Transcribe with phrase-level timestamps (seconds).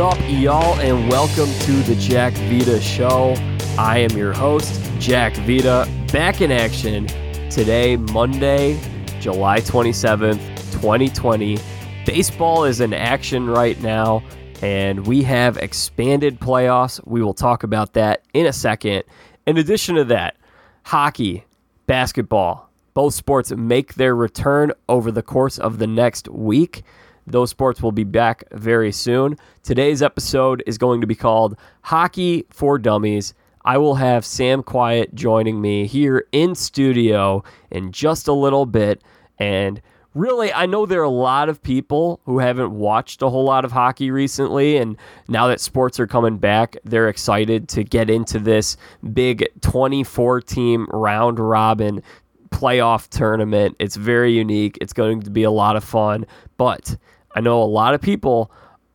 [0.00, 3.34] up, y'all, and welcome to the Jack Vita Show.
[3.76, 7.06] I am your host, Jack Vita, back in action
[7.50, 8.80] today, Monday,
[9.20, 10.38] July 27th,
[10.72, 11.58] 2020.
[12.06, 14.22] Baseball is in action right now,
[14.62, 16.98] and we have expanded playoffs.
[17.06, 19.02] We will talk about that in a second.
[19.46, 20.38] In addition to that,
[20.84, 21.44] hockey,
[21.86, 26.84] basketball, both sports make their return over the course of the next week.
[27.26, 29.36] Those sports will be back very soon.
[29.62, 33.34] Today's episode is going to be called Hockey for Dummies.
[33.64, 39.02] I will have Sam Quiet joining me here in studio in just a little bit.
[39.38, 39.82] And
[40.14, 43.64] really, I know there are a lot of people who haven't watched a whole lot
[43.64, 44.78] of hockey recently.
[44.78, 44.96] And
[45.28, 48.76] now that sports are coming back, they're excited to get into this
[49.12, 52.02] big 24 team round robin
[52.50, 53.76] playoff tournament.
[53.78, 54.78] It's very unique.
[54.80, 56.26] It's going to be a lot of fun.
[56.56, 56.96] But
[57.34, 58.50] I know a lot of people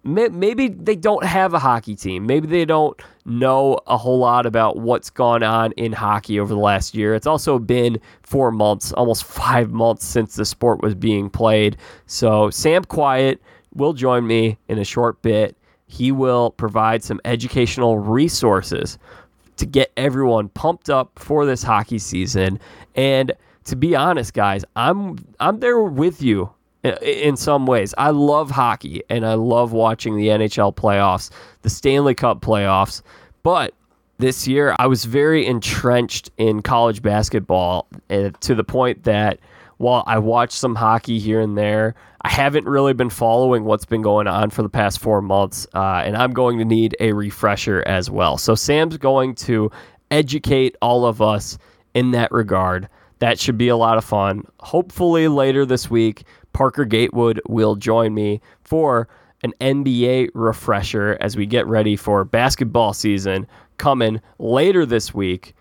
[0.06, 2.28] maybe they don't have a hockey team.
[2.28, 6.60] Maybe they don't know a whole lot about what's gone on in hockey over the
[6.60, 7.16] last year.
[7.16, 11.78] It's also been four months, almost five months since the sport was being played.
[12.06, 13.42] So, Sam Quiet
[13.74, 15.58] will join me in a short bit.
[15.88, 18.98] He will provide some educational resources
[19.58, 22.60] to get everyone pumped up for this hockey season.
[22.96, 23.32] And
[23.66, 26.55] to be honest, guys, I'm I'm there with you
[27.02, 27.94] in some ways.
[27.98, 33.02] I love hockey and I love watching the NHL playoffs, the Stanley Cup playoffs.
[33.44, 33.74] But
[34.18, 39.40] this year, I was very entrenched in college basketball uh, to the point that
[39.78, 44.02] while I watch some hockey here and there, I haven't really been following what's been
[44.02, 45.68] going on for the past four months.
[45.74, 48.38] Uh, and I'm going to need a refresher as well.
[48.38, 49.70] So, Sam's going to
[50.12, 51.58] educate all of us
[51.94, 52.88] in that regard.
[53.20, 54.44] That should be a lot of fun.
[54.60, 56.24] Hopefully, later this week,
[56.56, 59.10] Parker Gatewood will join me for
[59.44, 63.46] an NBA refresher as we get ready for basketball season
[63.78, 65.54] coming later this week,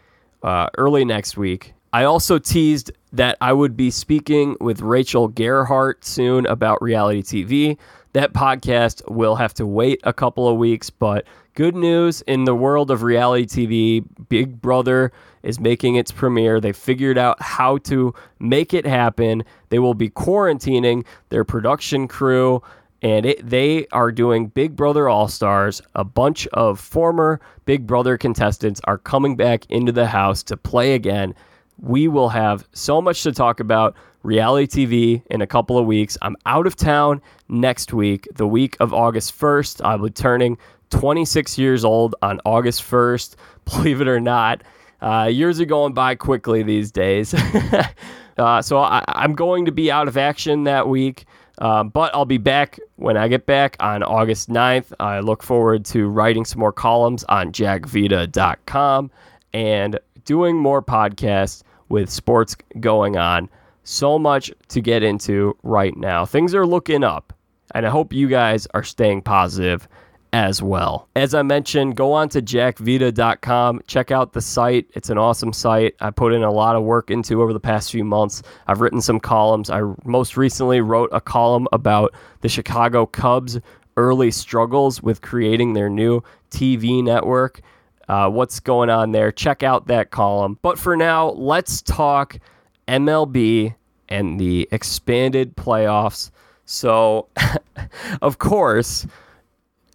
[0.44, 1.74] uh, early next week.
[1.92, 7.76] I also teased that I would be speaking with Rachel Gerhart soon about reality TV.
[8.12, 12.54] That podcast will have to wait a couple of weeks, but good news in the
[12.54, 16.60] world of reality TV Big Brother is making its premiere.
[16.60, 19.44] They figured out how to make it happen.
[19.68, 22.62] They will be quarantining their production crew,
[23.02, 25.80] and it, they are doing Big Brother All Stars.
[25.94, 30.94] A bunch of former Big Brother contestants are coming back into the house to play
[30.94, 31.34] again.
[31.78, 36.16] We will have so much to talk about reality TV in a couple of weeks.
[36.22, 39.82] I'm out of town next week, the week of August 1st.
[39.84, 40.56] I'll be turning
[40.94, 43.34] 26 years old on August 1st,
[43.64, 44.62] believe it or not.
[45.02, 47.34] Uh, years are going by quickly these days.
[48.38, 51.26] uh, so I, am going to be out of action that week,
[51.58, 54.92] uh, but I'll be back when I get back on August 9th.
[55.00, 59.10] I look forward to writing some more columns on jackvita.com
[59.52, 63.50] and doing more podcasts with sports going on.
[63.82, 66.24] So much to get into right now.
[66.24, 67.32] Things are looking up,
[67.74, 69.86] and I hope you guys are staying positive
[70.34, 71.08] as well.
[71.14, 74.90] As I mentioned, go on to jackvita.com, check out the site.
[74.94, 75.94] It's an awesome site.
[76.00, 78.42] I put in a lot of work into over the past few months.
[78.66, 79.70] I've written some columns.
[79.70, 83.60] I most recently wrote a column about the Chicago Cubs'
[83.96, 86.20] early struggles with creating their new
[86.50, 87.60] TV network.
[88.08, 89.30] Uh, what's going on there?
[89.30, 90.58] Check out that column.
[90.62, 92.40] But for now, let's talk
[92.88, 93.76] MLB
[94.08, 96.32] and the expanded playoffs.
[96.64, 97.28] So,
[98.20, 99.06] of course,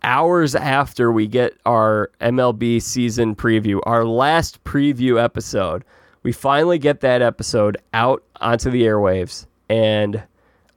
[0.04, 5.84] hours after we get our MLB season preview, our last preview episode,
[6.24, 9.46] we finally get that episode out onto the airwaves.
[9.70, 10.23] And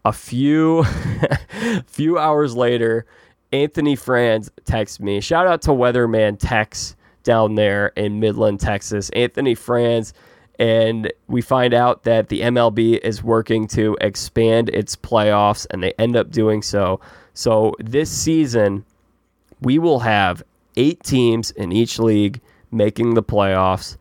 [0.05, 0.85] a few
[1.87, 3.06] few hours later,
[3.52, 5.20] Anthony Franz texts me.
[5.20, 9.11] Shout out to Weatherman Tex down there in Midland, Texas.
[9.11, 10.12] Anthony Franz.
[10.58, 15.93] And we find out that the MLB is working to expand its playoffs, and they
[15.99, 17.00] end up doing so.
[17.35, 18.85] So this season,
[19.62, 20.43] we will have
[20.76, 23.97] eight teams in each league making the playoffs.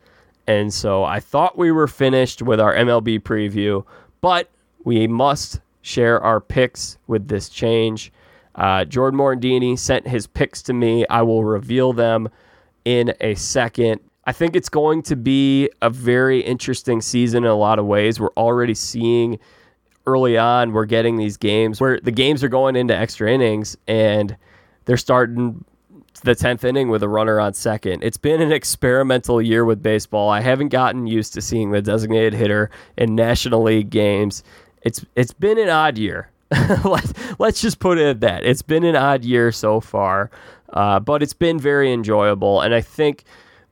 [0.46, 3.84] And so I thought we were finished with our MLB preview,
[4.20, 4.50] but
[4.84, 8.12] we must share our picks with this change.
[8.54, 11.06] Uh, Jordan Morandini sent his picks to me.
[11.08, 12.28] I will reveal them
[12.84, 14.00] in a second.
[14.24, 18.20] I think it's going to be a very interesting season in a lot of ways.
[18.20, 19.38] We're already seeing
[20.06, 24.36] early on, we're getting these games where the games are going into extra innings and
[24.84, 25.64] they're starting
[26.22, 28.04] the 10th inning with a runner on second.
[28.04, 30.28] It's been an experimental year with baseball.
[30.28, 34.44] I haven't gotten used to seeing the designated hitter in National League games.
[34.82, 36.30] It's it's been an odd year.
[37.38, 38.44] let's, just put it at that.
[38.44, 40.30] It's been an odd year so far.
[40.70, 42.60] Uh, but it's been very enjoyable.
[42.60, 43.24] And I think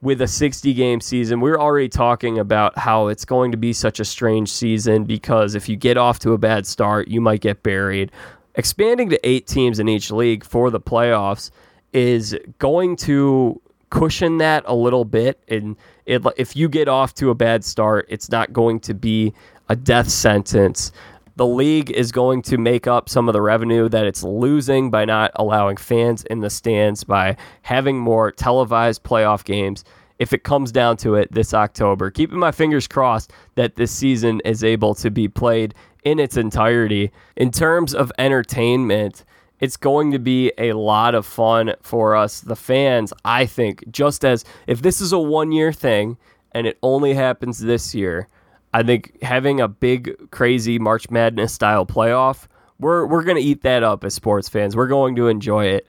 [0.03, 4.01] with a 60 game season, we're already talking about how it's going to be such
[4.01, 7.63] a strange season because if you get off to a bad start, you might get
[7.63, 8.11] buried.
[8.57, 11.51] Expanding to eight teams in each league for the playoffs
[11.93, 13.61] is going to
[13.91, 15.41] cushion that a little bit.
[15.49, 15.77] And
[16.07, 19.35] it, if you get off to a bad start, it's not going to be
[19.69, 20.93] a death sentence.
[21.37, 25.05] The league is going to make up some of the revenue that it's losing by
[25.05, 29.85] not allowing fans in the stands, by having more televised playoff games.
[30.19, 34.43] If it comes down to it this October, keeping my fingers crossed that this season
[34.45, 35.75] is able to be played
[36.05, 37.11] in its entirety.
[37.37, 39.25] In terms of entertainment,
[39.61, 43.13] it's going to be a lot of fun for us, the fans.
[43.25, 46.17] I think, just as if this is a one year thing
[46.53, 48.29] and it only happens this year,
[48.73, 52.47] I think having a big, crazy March Madness style playoff,
[52.79, 54.75] we're, we're going to eat that up as sports fans.
[54.75, 55.87] We're going to enjoy it.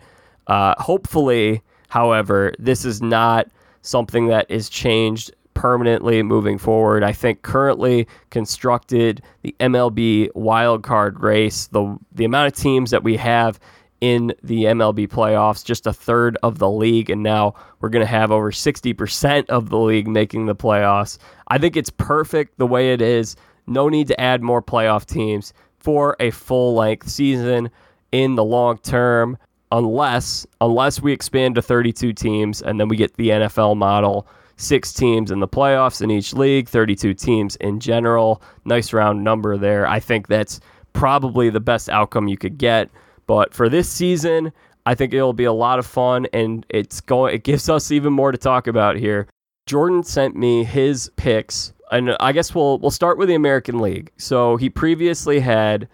[0.47, 3.47] Uh, hopefully, however, this is not
[3.81, 5.31] something that is changed
[5.61, 7.03] permanently moving forward.
[7.03, 13.15] I think currently constructed the MLB wildcard race, the the amount of teams that we
[13.17, 13.59] have
[14.01, 18.11] in the MLB playoffs, just a third of the league, and now we're going to
[18.11, 21.19] have over 60% of the league making the playoffs.
[21.49, 23.35] I think it's perfect the way it is.
[23.67, 27.69] No need to add more playoff teams for a full length season
[28.11, 29.37] in the long term
[29.71, 34.27] unless unless we expand to 32 teams and then we get the NFL model
[34.61, 38.41] six teams in the playoffs in each league, 32 teams in general.
[38.65, 39.87] Nice round number there.
[39.87, 40.59] I think that's
[40.93, 42.89] probably the best outcome you could get.
[43.27, 44.51] But for this season,
[44.85, 48.13] I think it'll be a lot of fun and it's going it gives us even
[48.13, 49.27] more to talk about here.
[49.67, 54.11] Jordan sent me his picks and I guess we'll we'll start with the American League.
[54.17, 55.87] So he previously had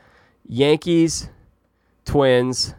[0.48, 1.30] Yankees,
[2.06, 2.76] Twins,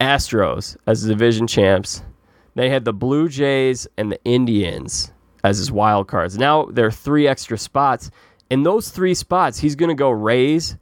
[0.00, 2.02] Astros as division champs.
[2.58, 5.12] They had the Blue Jays and the Indians
[5.44, 6.36] as his wild cards.
[6.36, 8.10] Now there are three extra spots.
[8.50, 10.76] In those three spots, he's going to go Rays,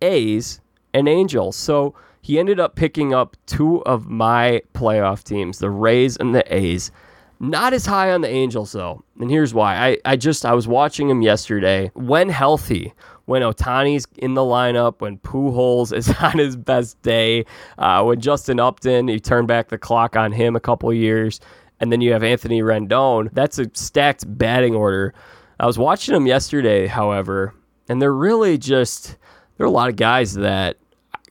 [0.00, 0.60] A's,
[0.94, 1.56] and Angels.
[1.56, 6.44] So he ended up picking up two of my playoff teams, the Rays and the
[6.54, 6.92] A's.
[7.40, 9.02] Not as high on the Angels though.
[9.18, 9.74] And here's why.
[9.74, 11.90] I, I just I was watching him yesterday.
[11.94, 12.94] When healthy,
[13.26, 17.44] when Ohtani's in the lineup, when Pujols is on his best day,
[17.78, 21.40] uh, when Justin Upton, you turn back the clock on him a couple years,
[21.78, 23.28] and then you have Anthony Rendon.
[23.32, 25.12] That's a stacked batting order.
[25.60, 27.54] I was watching them yesterday, however,
[27.88, 29.16] and they're really just
[29.56, 30.76] there are a lot of guys that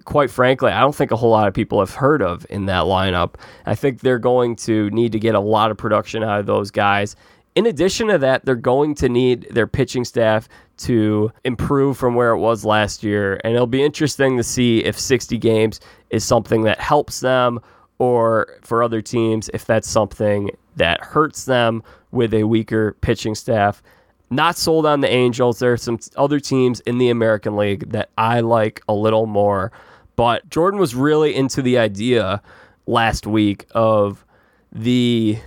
[0.05, 2.83] quite frankly, I don't think a whole lot of people have heard of in that
[2.83, 3.35] lineup.
[3.65, 6.71] I think they're going to need to get a lot of production out of those
[6.71, 7.15] guys.
[7.55, 10.47] In addition to that, they're going to need their pitching staff
[10.77, 13.39] to improve from where it was last year.
[13.43, 15.79] And it'll be interesting to see if 60 games
[16.09, 17.59] is something that helps them
[17.97, 23.81] or for other teams if that's something that hurts them with a weaker pitching staff.
[24.29, 25.59] Not sold on the Angels.
[25.59, 29.71] There are some other teams in the American League that I like a little more.
[30.15, 32.41] But Jordan was really into the idea
[32.87, 34.25] last week of
[34.71, 35.37] the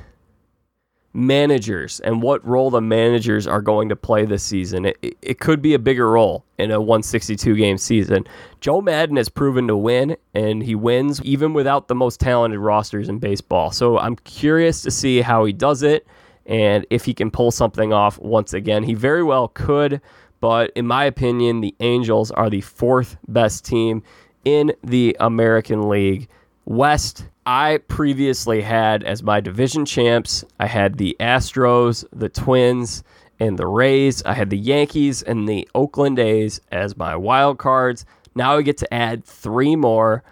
[1.18, 4.84] managers and what role the managers are going to play this season.
[4.86, 8.24] It, it could be a bigger role in a 162 game season.
[8.60, 13.08] Joe Maddon has proven to win, and he wins even without the most talented rosters
[13.08, 13.72] in baseball.
[13.72, 16.06] So I'm curious to see how he does it
[16.46, 18.84] and if he can pull something off once again.
[18.84, 20.00] He very well could,
[20.40, 24.04] but in my opinion, the Angels are the fourth best team
[24.44, 26.28] in the American League
[26.68, 27.24] West.
[27.46, 33.02] I previously had as my division champs, I had the Astros, the Twins,
[33.40, 34.22] and the Rays.
[34.24, 38.04] I had the Yankees and the Oakland A's as my wild cards.
[38.34, 40.22] Now I get to add three more.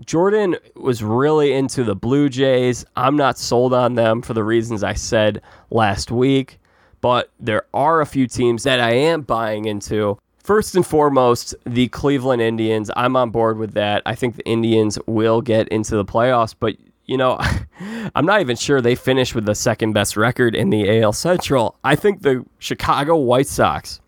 [0.00, 2.86] Jordan was really into the Blue Jays.
[2.96, 6.60] I'm not sold on them for the reasons I said last week,
[7.02, 10.18] but there are a few teams that I am buying into.
[10.44, 12.90] First and foremost, the Cleveland Indians.
[12.96, 14.02] I'm on board with that.
[14.04, 17.40] I think the Indians will get into the playoffs, but you know,
[18.14, 21.78] I'm not even sure they finish with the second best record in the AL Central.
[21.82, 24.02] I think the Chicago White Sox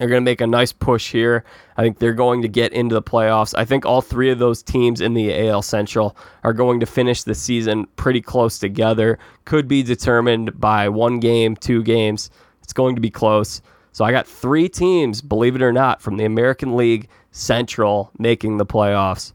[0.00, 1.44] are going to make a nice push here.
[1.78, 3.54] I think they're going to get into the playoffs.
[3.56, 7.22] I think all three of those teams in the AL Central are going to finish
[7.22, 9.18] the season pretty close together.
[9.46, 12.30] Could be determined by one game, two games.
[12.62, 13.62] It's going to be close.
[13.92, 18.56] So I got three teams, believe it or not, from the American League Central making
[18.56, 19.32] the playoffs.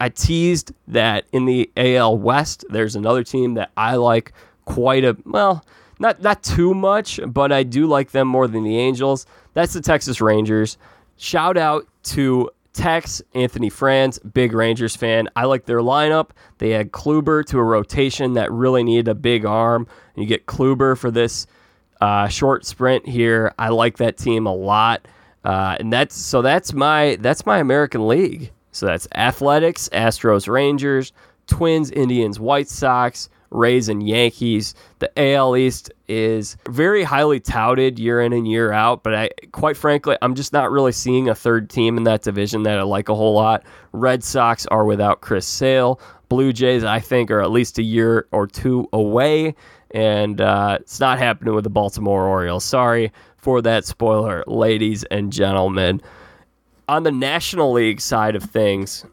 [0.00, 4.32] I teased that in the AL West, there's another team that I like
[4.64, 5.64] quite a well,
[5.98, 9.24] not not too much, but I do like them more than the Angels.
[9.54, 10.76] That's the Texas Rangers.
[11.16, 15.28] Shout out to Tex, Anthony Franz, big Rangers fan.
[15.36, 16.30] I like their lineup.
[16.58, 19.86] They had Kluber to a rotation that really needed a big arm.
[20.14, 21.46] And you get Kluber for this
[22.04, 23.54] uh, short sprint here.
[23.58, 25.08] I like that team a lot.
[25.42, 28.52] Uh, and that's so that's my that's my American League.
[28.72, 31.12] So that's Athletics, Astros, Rangers,
[31.46, 34.74] Twins, Indians, White Sox, Rays, and Yankees.
[34.98, 39.76] The AL East is very highly touted year in and year out, but I quite
[39.76, 43.08] frankly, I'm just not really seeing a third team in that division that I like
[43.08, 43.64] a whole lot.
[43.92, 46.00] Red Sox are without Chris Sale.
[46.28, 49.54] Blue Jays, I think, are at least a year or two away,
[49.94, 52.64] and uh, it's not happening with the Baltimore Orioles.
[52.64, 56.02] Sorry for that spoiler, ladies and gentlemen
[56.88, 59.04] on the National League side of things,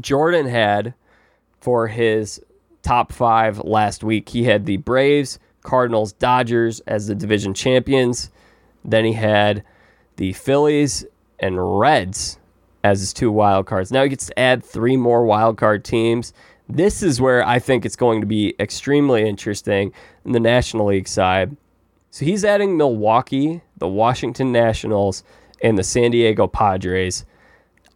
[0.00, 0.94] Jordan had
[1.60, 2.40] for his
[2.82, 8.30] top five last week, he had the Braves, Cardinals, Dodgers as the division champions.
[8.84, 9.62] Then he had
[10.16, 11.04] the Phillies
[11.38, 12.38] and Reds
[12.82, 13.92] as his two wild cards.
[13.92, 16.32] Now he gets to add three more wild card teams.
[16.74, 19.92] This is where I think it's going to be extremely interesting
[20.24, 21.54] in the National League side.
[22.10, 25.22] So he's adding Milwaukee, the Washington Nationals,
[25.62, 27.26] and the San Diego Padres.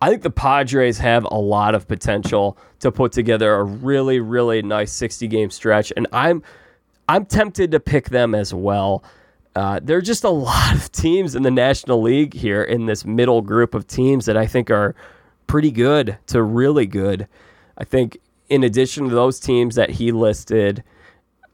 [0.03, 4.61] I think the Padres have a lot of potential to put together a really, really
[4.61, 6.43] nice 60 game stretch, and I'm
[7.09, 9.03] I'm tempted to pick them as well.
[9.55, 13.07] Uh, there are just a lot of teams in the National League here in this
[13.07, 14.95] middle group of teams that I think are
[15.47, 17.27] pretty good to really good.
[17.79, 18.19] I think
[18.49, 20.83] in addition to those teams that he listed,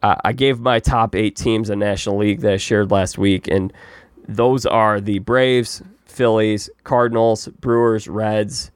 [0.02, 3.48] uh, I gave my top eight teams in National League that I shared last week,
[3.48, 3.72] and
[4.28, 8.70] those are the Braves, Phillies, Cardinals, Brewers, Reds,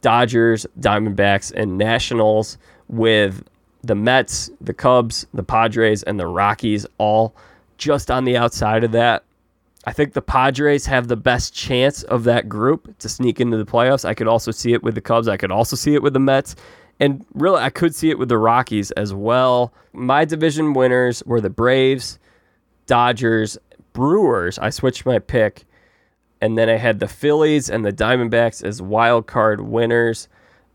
[0.00, 2.58] Dodgers, Diamondbacks, and Nationals,
[2.88, 3.44] with
[3.82, 7.34] the Mets, the Cubs, the Padres, and the Rockies all
[7.78, 9.24] just on the outside of that.
[9.86, 13.64] I think the Padres have the best chance of that group to sneak into the
[13.64, 14.04] playoffs.
[14.04, 15.28] I could also see it with the Cubs.
[15.28, 16.54] I could also see it with the Mets.
[17.00, 19.72] And really, I could see it with the Rockies as well.
[19.92, 22.18] My division winners were the Braves,
[22.86, 23.56] Dodgers,
[23.94, 24.58] Brewers.
[24.58, 25.64] I switched my pick
[26.40, 30.28] and then I had the Phillies and the Diamondbacks as wild card winners.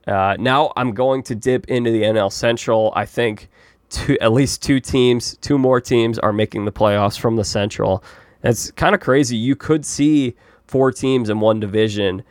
[0.08, 2.92] Uh, now I'm going to dip into the NL Central.
[2.96, 3.50] I think
[3.90, 8.04] two, at least two teams, two more teams are making the playoffs from the Central.
[8.44, 9.38] It's kind of crazy.
[9.38, 10.36] You could see
[10.68, 12.24] four teams in one division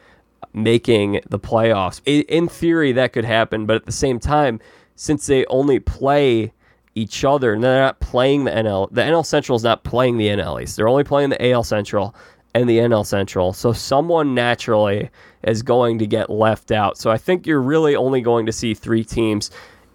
[0.52, 2.00] making the playoffs.
[2.06, 4.60] In theory, that could happen, but at the same time,
[4.96, 6.52] since they only play
[6.94, 10.28] each other and they're not playing the NL, the NL Central is not playing the
[10.28, 10.76] NL East.
[10.76, 12.14] They're only playing the AL Central
[12.54, 13.52] and the NL Central.
[13.52, 15.10] So someone naturally
[15.42, 16.96] is going to get left out.
[16.96, 19.50] So I think you're really only going to see three teams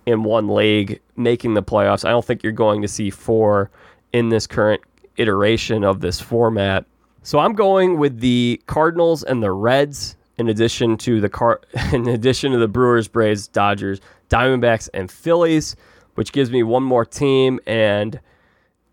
[0.06, 2.04] in one league making the playoffs.
[2.04, 3.72] I don't think you're going to see four
[4.12, 4.82] in this current
[5.18, 6.86] iteration of this format.
[7.24, 11.62] So I'm going with the Cardinals and the Reds in addition to the car
[11.94, 15.76] in addition to the Brewers, Braves, Dodgers, Diamondbacks and Phillies,
[16.16, 18.20] which gives me one more team and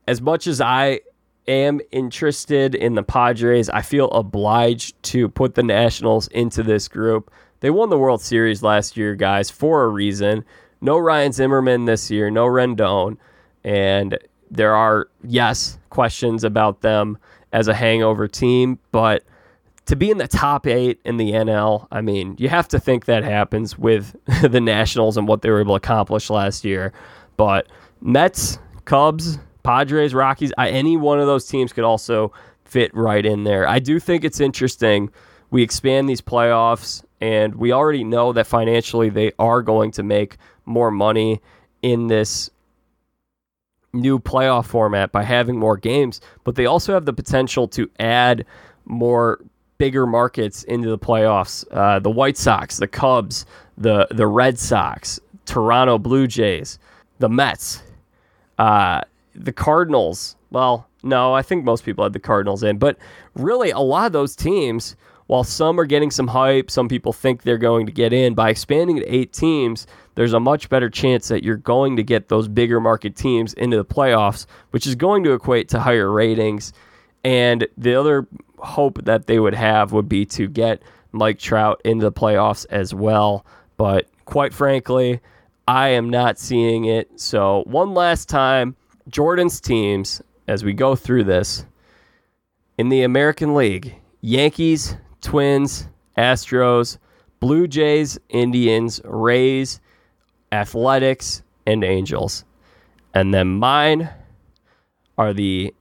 [0.08, 1.00] as much as I
[1.48, 3.70] am interested in the Padres.
[3.70, 7.30] I feel obliged to put the Nationals into this group.
[7.60, 10.44] They won the World Series last year, guys, for a reason.
[10.80, 13.16] No Ryan Zimmerman this year, no Rendon.
[13.64, 14.18] And
[14.50, 17.18] there are, yes, questions about them
[17.52, 19.24] as a hangover team, but
[19.86, 23.04] to be in the top eight in the NL, I mean, you have to think
[23.06, 26.92] that happens with the Nationals and what they were able to accomplish last year.
[27.36, 27.68] But
[28.00, 32.32] Mets, Cubs, Padres, Rockies, I, any one of those teams could also
[32.64, 33.66] fit right in there.
[33.68, 35.10] I do think it's interesting.
[35.50, 40.36] We expand these playoffs, and we already know that financially they are going to make
[40.64, 41.40] more money
[41.82, 42.50] in this
[43.92, 48.44] new playoff format by having more games, but they also have the potential to add
[48.84, 49.40] more
[49.78, 51.64] bigger markets into the playoffs.
[51.70, 56.78] Uh, the White Sox, the Cubs, the the Red Sox, Toronto Blue Jays,
[57.18, 57.82] the Mets.
[58.58, 59.02] Uh,
[59.34, 62.96] the Cardinals, well, no, I think most people had the Cardinals in, but
[63.34, 67.42] really a lot of those teams, while some are getting some hype, some people think
[67.42, 71.28] they're going to get in, by expanding to eight teams, there's a much better chance
[71.28, 75.22] that you're going to get those bigger market teams into the playoffs, which is going
[75.24, 76.72] to equate to higher ratings.
[77.22, 78.26] And the other
[78.58, 80.82] hope that they would have would be to get
[81.12, 83.44] Mike Trout into the playoffs as well.
[83.76, 85.20] But quite frankly,
[85.68, 87.20] I am not seeing it.
[87.20, 88.76] So, one last time,
[89.08, 91.64] Jordan's teams as we go through this
[92.78, 96.98] in the American League Yankees, Twins, Astros,
[97.40, 99.80] Blue Jays, Indians, Rays,
[100.52, 102.44] Athletics, and Angels.
[103.14, 104.10] And then mine
[105.18, 105.74] are the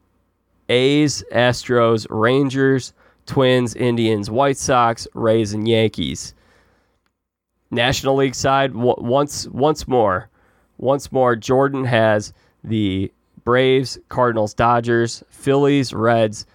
[0.69, 2.93] A's, Astros, Rangers,
[3.25, 6.33] Twins, Indians, White Sox, Rays, and Yankees.
[7.71, 10.29] National League side, w- once once more,
[10.77, 13.11] once more, Jordan has the
[13.43, 16.45] Braves, Cardinals, Dodgers, Phillies, Reds,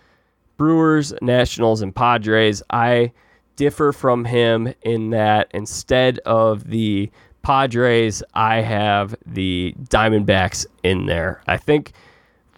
[0.56, 2.62] Brewers, Nationals, and Padres.
[2.70, 3.12] I
[3.56, 7.10] differ from him in that instead of the
[7.42, 11.40] Padres, I have the Diamondbacks in there.
[11.46, 11.92] I think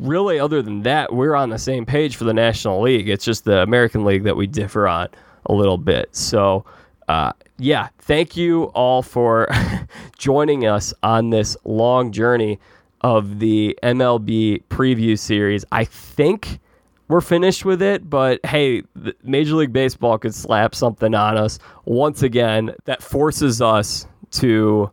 [0.03, 3.09] really, other than that, we're on the same page for the National League.
[3.09, 5.09] It's just the American League that we differ on
[5.47, 6.15] a little bit.
[6.15, 6.65] So,
[7.09, 9.49] uh, yeah, thank you all for
[10.19, 12.59] joining us on this long journey
[13.03, 15.65] of the MLB preview series.
[15.73, 16.61] I think
[17.09, 18.83] we're finished with it, but hey,
[19.23, 24.91] Major League Baseball could slap something on us once again that forces us to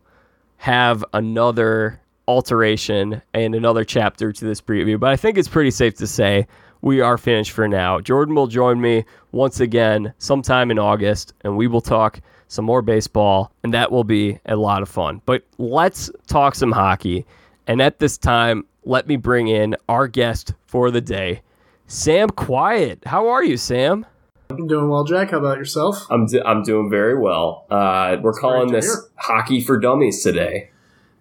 [0.58, 2.00] have another
[2.30, 4.98] alteration and another chapter to this preview.
[5.00, 6.46] But I think it's pretty safe to say
[6.80, 8.00] we are finished for now.
[8.00, 12.82] Jordan will join me once again sometime in August, and we will talk some more
[12.82, 15.20] baseball, and that will be a lot of fun.
[15.26, 17.26] But let's talk some hockey.
[17.66, 21.42] And at this time, let me bring in our guest for the day,
[21.88, 23.00] Sam Quiet.
[23.06, 24.06] How are you, Sam?
[24.50, 25.32] I'm doing well, Jack.
[25.32, 26.06] How about yourself?
[26.10, 27.66] I'm, do- I'm doing very well.
[27.70, 28.96] Uh, we're That's calling this.
[29.16, 30.70] Hockey for Dummies today.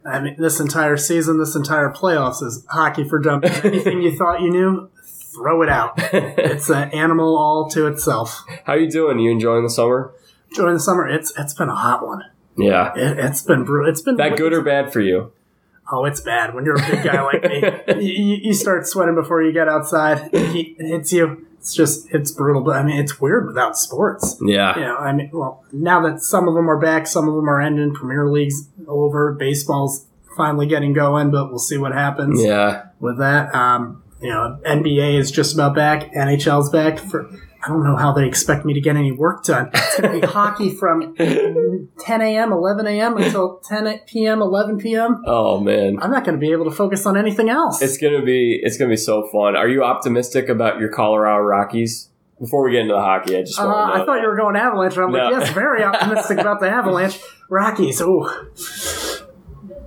[0.06, 3.60] I mean, this entire season, this entire playoffs is hockey for dummies.
[3.64, 4.90] Anything you thought you knew,
[5.34, 5.94] throw it out.
[5.98, 8.44] it's an animal all to itself.
[8.66, 9.20] How you doing?
[9.20, 10.14] You enjoying the summer?
[10.52, 11.08] Enjoying the summer.
[11.08, 12.24] It's it's been a hot one.
[12.58, 13.90] Yeah, it, has been brutal.
[13.90, 15.32] It's been that good or bad for you?
[15.92, 17.64] Oh, it's bad when you're a big guy like me.
[18.06, 20.30] You, you, start sweating before you get outside.
[20.34, 21.48] It hits you.
[21.60, 22.62] It's just it's brutal.
[22.62, 24.38] But I mean, it's weird without sports.
[24.42, 24.76] Yeah.
[24.76, 27.50] You know, I mean, well, now that some of them are back, some of them
[27.50, 27.94] are ending.
[27.94, 29.34] Premier League's over.
[29.34, 30.06] Baseball's
[30.38, 32.42] finally getting going, but we'll see what happens.
[32.42, 32.86] Yeah.
[33.00, 36.14] With that, um, you know, NBA is just about back.
[36.14, 37.30] NHL's back for
[37.62, 39.70] I don't know how they expect me to get any work done.
[39.74, 43.18] It's going to be hockey from 10 a.m., 11 a.m.
[43.18, 45.22] until 10 p.m., 11 p.m.
[45.26, 47.82] Oh man, I'm not going to be able to focus on anything else.
[47.82, 49.56] It's going to be it's going to be so fun.
[49.56, 52.10] Are you optimistic about your Colorado Rockies?
[52.40, 54.96] Before we get into the hockey, I just uh, I thought you were going Avalanche.
[54.96, 55.18] And I'm no.
[55.18, 57.20] like, yes, very optimistic about the Avalanche.
[57.50, 58.02] Rockies.
[58.02, 58.30] Oh,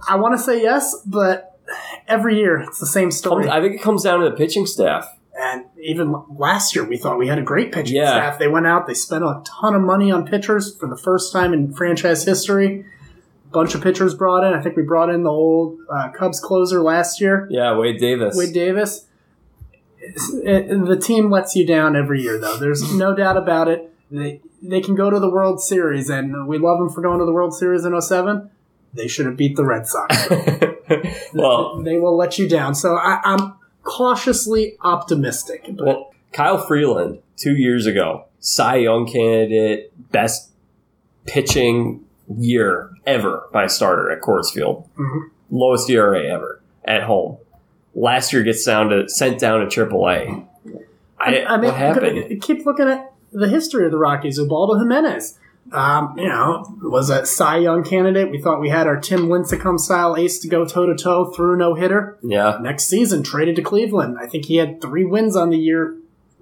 [0.07, 1.59] I want to say yes, but
[2.07, 3.49] every year it's the same story.
[3.49, 5.09] I think it comes down to the pitching staff.
[5.35, 8.13] And even last year, we thought we had a great pitching yeah.
[8.13, 8.39] staff.
[8.39, 11.53] They went out, they spent a ton of money on pitchers for the first time
[11.53, 12.85] in franchise history.
[13.51, 14.55] Bunch of pitchers brought in.
[14.55, 17.47] I think we brought in the old uh, Cubs closer last year.
[17.51, 18.37] Yeah, Wade Davis.
[18.37, 19.07] Wade Davis.
[19.99, 22.57] It, it, the team lets you down every year, though.
[22.57, 23.93] There's no doubt about it.
[24.11, 27.25] They they can go to the World Series, and we love them for going to
[27.25, 28.51] the World Series in 07.
[28.95, 30.29] They should have beat the Red Sox.
[31.35, 32.75] well, they will let you down.
[32.75, 35.65] So I, I'm cautiously optimistic.
[35.69, 35.87] But.
[35.87, 40.51] Well, Kyle Freeland, two years ago, Cy Young candidate, best
[41.27, 42.05] pitching
[42.39, 44.89] year ever by a starter at Coors Field.
[44.97, 45.29] Mm-hmm.
[45.51, 47.37] Lowest ERA ever at home.
[47.95, 50.47] Last year gets down to sent down to AAA.
[51.21, 52.43] I, I mean, what happened?
[52.43, 54.39] Keep looking at the history of the Rockies.
[54.39, 55.39] Ubaldo Jimenez
[55.71, 58.31] um, you know, was a Cy Young candidate.
[58.31, 61.57] We thought we had our Tim Lincecum style ace to go toe to toe through
[61.57, 62.19] no hitter.
[62.23, 62.59] Yeah.
[62.61, 64.19] Next season, traded to Cleveland.
[64.21, 65.97] I think he had three wins on the year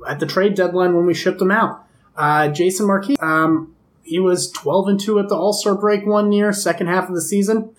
[0.09, 1.85] at the trade deadline when we shipped him out.
[2.17, 6.33] Uh, Jason Marquis, um, he was 12 and 2 at the All Star break one
[6.33, 7.75] year, second half of the season.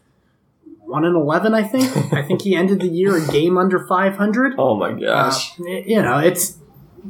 [0.92, 1.96] 1 and 11, I think.
[2.14, 4.56] I think he ended the year a game under 500.
[4.58, 5.60] Oh my gosh.
[5.60, 6.58] Uh, you know, it's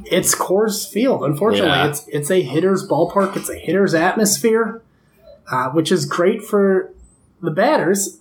[0.05, 1.23] it's Coors Field.
[1.23, 1.89] Unfortunately, yeah.
[1.89, 3.35] it's it's a hitter's ballpark.
[3.35, 4.81] It's a hitter's atmosphere,
[5.51, 6.93] uh, which is great for
[7.41, 8.19] the batters.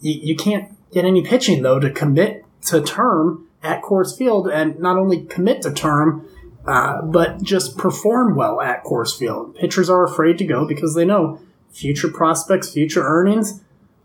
[0.00, 4.78] You, you can't get any pitching though to commit to term at Coors Field, and
[4.78, 6.26] not only commit to term,
[6.66, 9.54] uh, but just perform well at Coors Field.
[9.56, 13.60] Pitchers are afraid to go because they know future prospects, future earnings.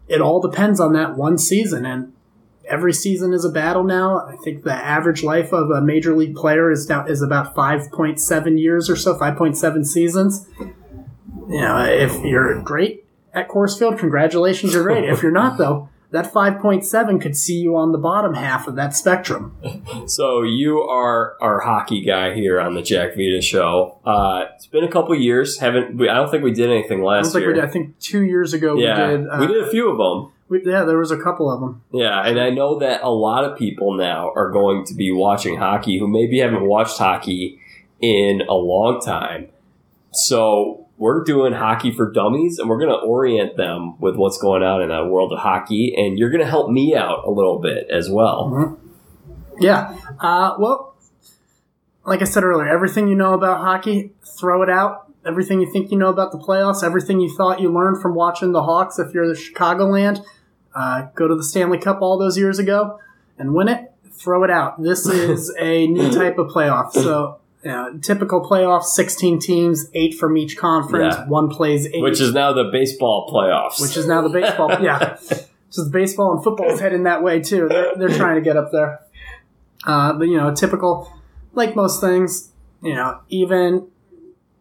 [0.07, 2.13] It all depends on that one season, and
[2.67, 4.27] every season is a battle now.
[4.27, 7.91] I think the average life of a major league player is now is about five
[7.91, 10.47] point seven years or so, five point seven seasons.
[10.57, 15.05] You know, if you're great at Coors Field, congratulations, you're great.
[15.05, 18.95] if you're not, though, that 5.7 could see you on the bottom half of that
[18.95, 19.57] spectrum.
[20.07, 23.99] so you are our hockey guy here on the Jack Vita show.
[24.05, 25.59] Uh, it's been a couple years.
[25.59, 27.53] Haven't we, I don't think we did anything last I year.
[27.53, 29.27] Did, I think two years ago yeah, we did.
[29.27, 30.33] Uh, we did a few of them.
[30.49, 31.83] We, yeah, there was a couple of them.
[31.91, 35.57] Yeah, and I know that a lot of people now are going to be watching
[35.57, 37.59] hockey who maybe haven't watched hockey
[37.99, 39.49] in a long time.
[40.13, 44.63] So we're doing hockey for dummies and we're going to orient them with what's going
[44.63, 47.59] on in the world of hockey and you're going to help me out a little
[47.59, 49.63] bit as well mm-hmm.
[49.63, 50.87] yeah uh, well
[52.07, 55.11] like I said earlier, everything you know about hockey, throw it out.
[55.25, 58.53] Everything you think you know about the playoffs, everything you thought you learned from watching
[58.53, 60.23] the Hawks, if you're the Chicagoland,
[60.77, 62.99] uh, go to the Stanley Cup all those years ago
[63.37, 63.91] and win it.
[64.11, 64.81] Throw it out.
[64.81, 66.91] This is a new type of playoff.
[66.91, 67.39] So
[68.01, 71.15] typical playoff, 16 teams, eight from each conference.
[71.15, 71.27] Yeah.
[71.27, 72.01] One plays eight.
[72.01, 73.81] Which is now the baseball playoffs.
[73.81, 74.69] Which is now the baseball.
[74.81, 75.17] yeah.
[75.69, 77.67] So the baseball and football is heading that way too.
[77.67, 78.99] They're, they're trying to get up there.
[79.85, 81.11] Uh, but, you know, typical,
[81.53, 83.87] like most things, you know, even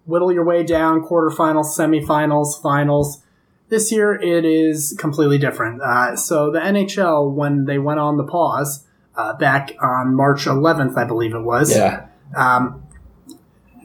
[0.05, 3.23] whittle your way down, quarterfinals, semifinals, finals.
[3.69, 5.83] This year it is completely different.
[5.83, 8.85] Uh, so the NHL, when they went on the pause
[9.17, 12.07] uh, back on March 11th, I believe it was, yeah.
[12.37, 12.83] Um,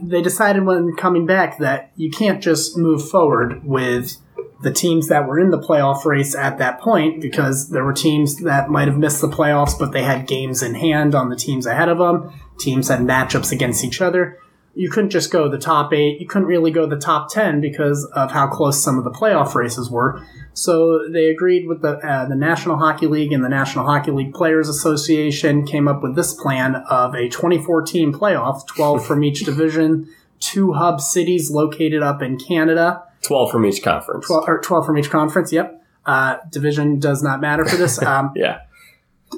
[0.01, 4.17] they decided when coming back that you can't just move forward with
[4.63, 8.41] the teams that were in the playoff race at that point because there were teams
[8.41, 11.65] that might have missed the playoffs, but they had games in hand on the teams
[11.65, 12.31] ahead of them.
[12.59, 14.40] Teams had matchups against each other
[14.73, 16.19] you couldn't just go the top eight.
[16.21, 19.53] You couldn't really go the top 10 because of how close some of the playoff
[19.53, 20.25] races were.
[20.53, 24.33] So they agreed with the, uh, the National Hockey League and the National Hockey League
[24.33, 30.07] Players Association came up with this plan of a 2014 playoff, 12 from each division,
[30.39, 33.03] two hub cities located up in Canada.
[33.23, 34.27] 12 from each conference.
[34.27, 35.83] 12, or 12 from each conference, yep.
[36.05, 38.01] Uh, division does not matter for this.
[38.11, 38.61] Um, yeah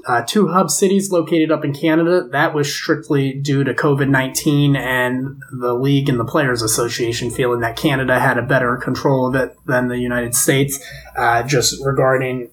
[0.06, 2.27] uh, two hub cities located up in Canada.
[2.32, 7.62] That was strictly due to COVID 19 and the league and the Players Association feeling
[7.62, 10.79] that Canada had a better control of it than the United States,
[11.17, 12.49] uh, just regarding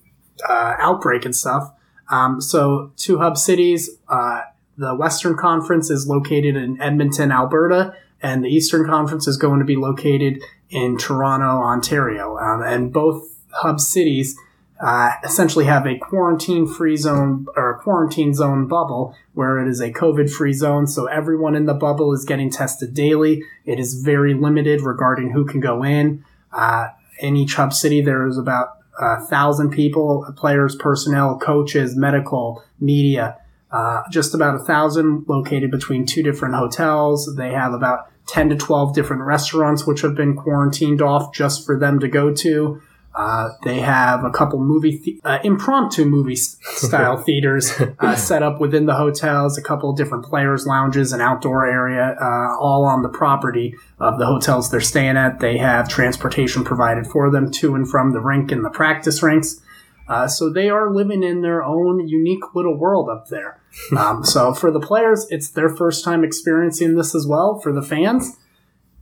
[0.48, 1.72] uh, outbreak and stuff.
[2.10, 3.90] Um, so, two hub cities.
[4.08, 4.42] Uh,
[4.76, 9.64] the Western Conference is located in Edmonton, Alberta, and the Eastern Conference is going to
[9.64, 12.38] be located in Toronto, Ontario.
[12.38, 14.36] Um, and both hub cities
[14.80, 19.80] uh, essentially have a quarantine free zone or a quarantine zone bubble where it is
[19.80, 20.86] a COVID free zone.
[20.86, 23.42] So everyone in the bubble is getting tested daily.
[23.66, 26.24] It is very limited regarding who can go in.
[26.52, 26.88] Uh,
[27.18, 33.36] in each hub city, there is about a thousand people, players, personnel, coaches, medical, media,
[33.70, 37.36] uh, just about a thousand located between two different hotels.
[37.36, 41.78] They have about 10 to 12 different restaurants which have been quarantined off just for
[41.78, 42.80] them to go to.
[43.12, 48.60] Uh, they have a couple movie, th- uh, impromptu movie style theaters uh, set up
[48.60, 53.08] within the hotels, a couple different players' lounges, an outdoor area, uh, all on the
[53.08, 55.40] property of the hotels they're staying at.
[55.40, 59.60] They have transportation provided for them to and from the rink and the practice rinks.
[60.08, 63.60] Uh, so they are living in their own unique little world up there.
[63.96, 67.60] Um, so for the players, it's their first time experiencing this as well.
[67.60, 68.36] For the fans,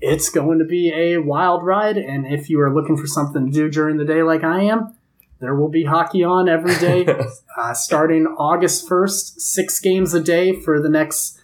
[0.01, 1.97] it's going to be a wild ride.
[1.97, 4.95] And if you are looking for something to do during the day like I am,
[5.41, 7.07] there will be hockey on every day
[7.57, 11.41] uh, starting August 1st, six games a day for the next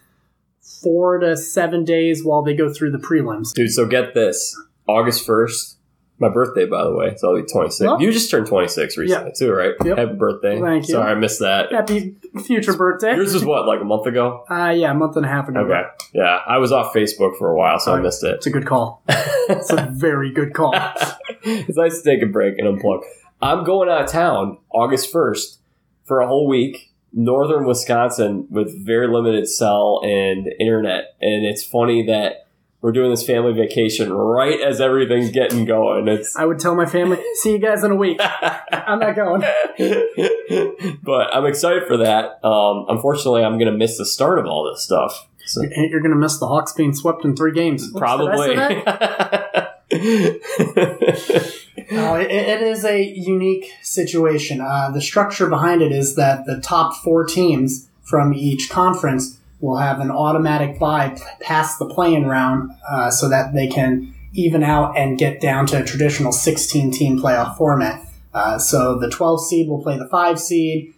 [0.81, 3.53] four to seven days while they go through the prelims.
[3.53, 4.55] Dude, so get this
[4.87, 5.74] August 1st,
[6.17, 7.15] my birthday, by the way.
[7.17, 7.79] So I'll be 26.
[7.81, 9.35] Well, you just turned 26 recently, yep.
[9.35, 9.73] too, right?
[9.83, 9.97] Yep.
[9.97, 10.61] Happy birthday.
[10.61, 10.93] Thank you.
[10.93, 11.71] Sorry, I missed that.
[11.71, 13.15] Happy future birthday.
[13.15, 14.45] Yours was what, like a month ago?
[14.49, 15.61] Uh, yeah, a month and a half ago.
[15.61, 15.81] Okay.
[16.13, 18.35] Yeah, I was off Facebook for a while, so I missed it.
[18.35, 19.03] It's a good call.
[19.09, 20.73] it's a very good call.
[21.43, 23.03] it's nice to take a break and unplug.
[23.41, 25.57] I'm going out of town August 1st
[26.05, 31.15] for a whole week northern Wisconsin with very limited cell and internet.
[31.21, 32.44] And it's funny that
[32.85, 36.07] we're doing this family vacation right as everything's getting going.
[36.07, 38.19] It's I would tell my family, see you guys in a week.
[38.71, 39.41] I'm not going.
[41.01, 42.45] but I'm excited for that.
[42.45, 45.27] Um, unfortunately, I'm going to miss the start of all this stuff.
[45.47, 45.63] So.
[45.63, 47.91] You're going to miss the Hawks being swept in three games.
[47.91, 48.55] Probably.
[48.55, 48.75] no,
[49.91, 50.41] it,
[52.29, 54.61] it is a unique situation.
[54.61, 59.77] Uh, the structure behind it is that the top four teams from each conference will
[59.77, 64.97] have an automatic bye past the playing round uh, so that they can even out
[64.97, 68.05] and get down to a traditional 16 team playoff format.
[68.33, 70.93] Uh, so the 12 seed will play the 5 seed,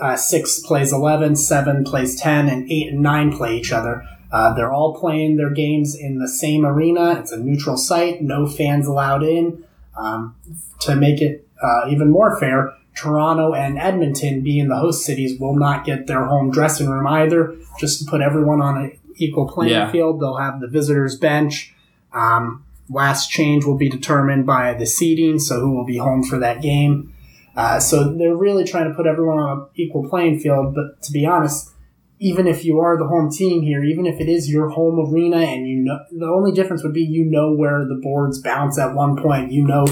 [0.00, 4.04] uh, 6 plays 11, 7 plays 10, and 8 and 9 play each other.
[4.32, 7.18] Uh, they're all playing their games in the same arena.
[7.20, 9.64] It's a neutral site, no fans allowed in.
[9.96, 10.36] Um,
[10.80, 15.56] to make it uh, even more fair, Toronto and Edmonton, being the host cities, will
[15.56, 17.56] not get their home dressing room either.
[17.78, 19.90] Just to put everyone on an equal playing yeah.
[19.90, 21.74] field, they'll have the visitors' bench.
[22.12, 26.38] Um, last change will be determined by the seeding, so who will be home for
[26.38, 27.14] that game.
[27.56, 30.74] Uh, so they're really trying to put everyone on an equal playing field.
[30.74, 31.70] But to be honest,
[32.18, 35.38] even if you are the home team here, even if it is your home arena,
[35.38, 38.94] and you know the only difference would be you know where the boards bounce at
[38.94, 39.86] one point, you know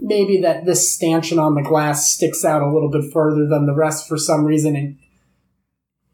[0.00, 3.74] maybe that this stanchion on the glass sticks out a little bit further than the
[3.74, 4.74] rest for some reason.
[4.74, 4.98] And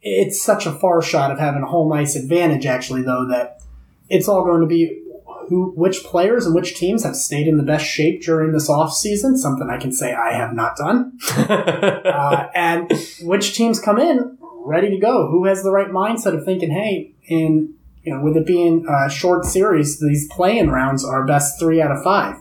[0.02, 3.60] it's such a far shot of having a home ice advantage, actually, though, that
[4.08, 5.02] it's all going to be
[5.48, 8.92] who, which players and which teams have stayed in the best shape during this off
[8.92, 9.36] season.
[9.36, 12.90] Something I can say I have not done, uh, and
[13.22, 15.28] which teams come in ready to go.
[15.30, 19.10] Who has the right mindset of thinking, hey, in you know, with it being a
[19.10, 22.36] short series, these playing rounds are best three out of five.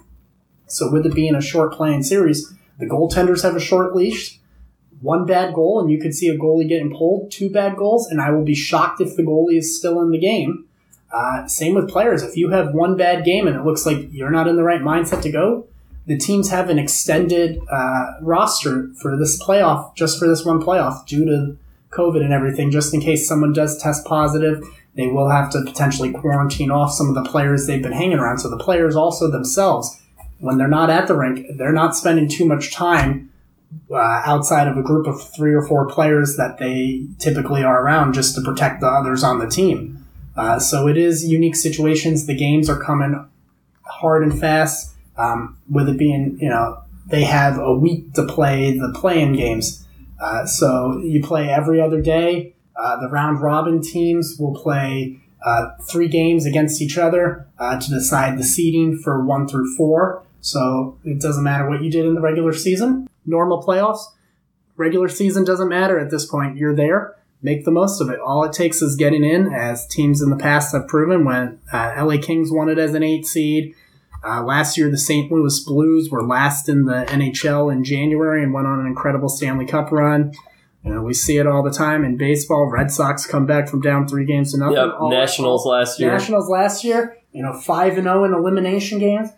[0.68, 4.40] So with it being a short playing series, the goaltenders have a short leash.
[5.02, 7.32] One bad goal, and you could see a goalie getting pulled.
[7.32, 10.18] Two bad goals, and I will be shocked if the goalie is still in the
[10.18, 10.66] game.
[11.14, 12.24] Uh, same with players.
[12.24, 14.82] If you have one bad game and it looks like you're not in the right
[14.82, 15.68] mindset to go,
[16.08, 21.06] the teams have an extended uh, roster for this playoff, just for this one playoff,
[21.08, 21.58] due to
[21.92, 24.64] COVID and everything, just in case someone does test positive.
[24.96, 28.40] They will have to potentially quarantine off some of the players they've been hanging around.
[28.40, 30.02] So the players also themselves,
[30.40, 33.32] when they're not at the rink, they're not spending too much time
[33.92, 38.14] uh, outside of a group of three or four players that they typically are around
[38.14, 40.06] just to protect the others on the team.
[40.36, 42.26] Uh, so it is unique situations.
[42.26, 43.28] The games are coming
[43.84, 44.94] hard and fast.
[45.18, 49.86] Um, with it being, you know, they have a week to play the playing games.
[50.20, 52.54] Uh, so you play every other day.
[52.76, 57.90] Uh, the round robin teams will play uh, three games against each other uh, to
[57.90, 60.25] decide the seeding for one through four.
[60.46, 63.10] So it doesn't matter what you did in the regular season.
[63.26, 64.04] Normal playoffs,
[64.78, 66.56] regular season doesn't matter at this point.
[66.56, 67.16] You're there.
[67.42, 68.20] Make the most of it.
[68.20, 71.26] All it takes is getting in, as teams in the past have proven.
[71.26, 73.74] When uh, LA Kings won it as an eight seed,
[74.24, 75.32] uh, last year, the St.
[75.32, 79.66] Louis Blues were last in the NHL in January and went on an incredible Stanley
[79.66, 80.32] Cup run.
[80.84, 82.70] You know, we see it all the time in baseball.
[82.72, 84.78] Red Sox come back from down three games to nothing.
[84.78, 86.12] Yep, Nationals last year.
[86.12, 89.30] Nationals last year, you know, five and zero in elimination games.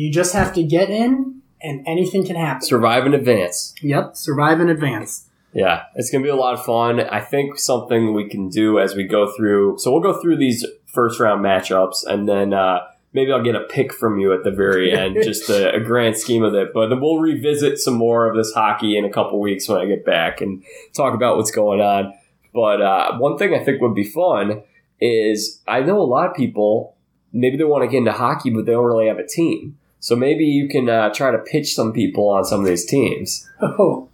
[0.00, 2.62] You just have to get in, and anything can happen.
[2.62, 3.74] Survive in advance.
[3.82, 5.28] Yep, survive in advance.
[5.52, 7.00] Yeah, it's going to be a lot of fun.
[7.00, 9.76] I think something we can do as we go through.
[9.76, 12.78] So we'll go through these first round matchups, and then uh,
[13.12, 16.16] maybe I'll get a pick from you at the very end, just a, a grand
[16.16, 16.72] scheme of it.
[16.72, 19.84] But then we'll revisit some more of this hockey in a couple weeks when I
[19.84, 22.14] get back and talk about what's going on.
[22.54, 24.62] But uh, one thing I think would be fun
[24.98, 26.96] is I know a lot of people
[27.34, 29.76] maybe they want to get into hockey, but they don't really have a team.
[30.00, 33.46] So maybe you can uh, try to pitch some people on some of these teams.
[33.62, 34.08] Oh,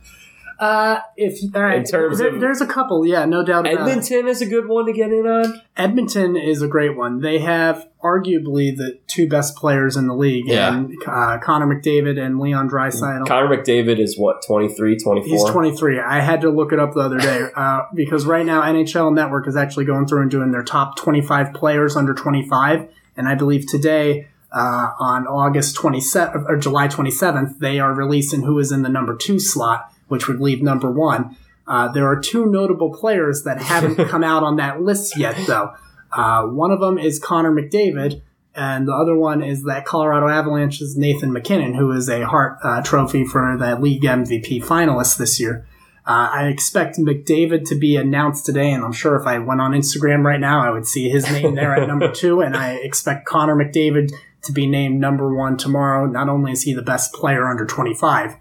[0.59, 3.89] uh, if all right, In terms there- of- there's a couple, yeah, no doubt about.
[3.89, 5.61] Edmonton is a good one to get in on.
[5.77, 7.21] Edmonton is a great one.
[7.21, 10.75] They have arguably the two best players in the league, Yeah.
[10.75, 13.27] and uh, Connor McDavid and Leon Draisaitl.
[13.29, 15.29] Connor McDavid is what 23, 24?
[15.29, 16.01] He's 23.
[16.01, 19.47] I had to look it up the other day uh, because right now NHL Network
[19.47, 23.67] is actually going through and doing their top 25 players under 25, and I believe
[23.69, 24.29] today.
[24.53, 29.15] Uh, on August 27th or July 27th, they are releasing who is in the number
[29.15, 31.37] two slot, which would leave number one.
[31.67, 35.73] Uh, there are two notable players that haven't come out on that list yet, though.
[36.13, 38.23] Uh, one of them is Connor McDavid,
[38.55, 42.83] and the other one is that Colorado Avalanche's Nathan MacKinnon, who is a Hart uh,
[42.83, 45.67] Trophy for the league MVP finalist this year.
[46.07, 49.73] Uh, I expect McDavid to be announced today, and I'm sure if I went on
[49.73, 53.27] Instagram right now, I would see his name there at number two, and I expect
[53.27, 54.13] Connor McDavid
[54.47, 56.07] to be named number one tomorrow.
[56.07, 58.37] Not only is he the best player under 25,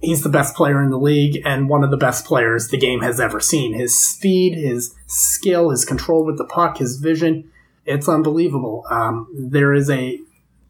[0.00, 3.00] he's the best player in the league and one of the best players the game
[3.00, 3.74] has ever seen.
[3.74, 7.50] His speed, his skill, his control with the puck, his vision,
[7.84, 8.84] it's unbelievable.
[8.90, 10.20] Um, there is a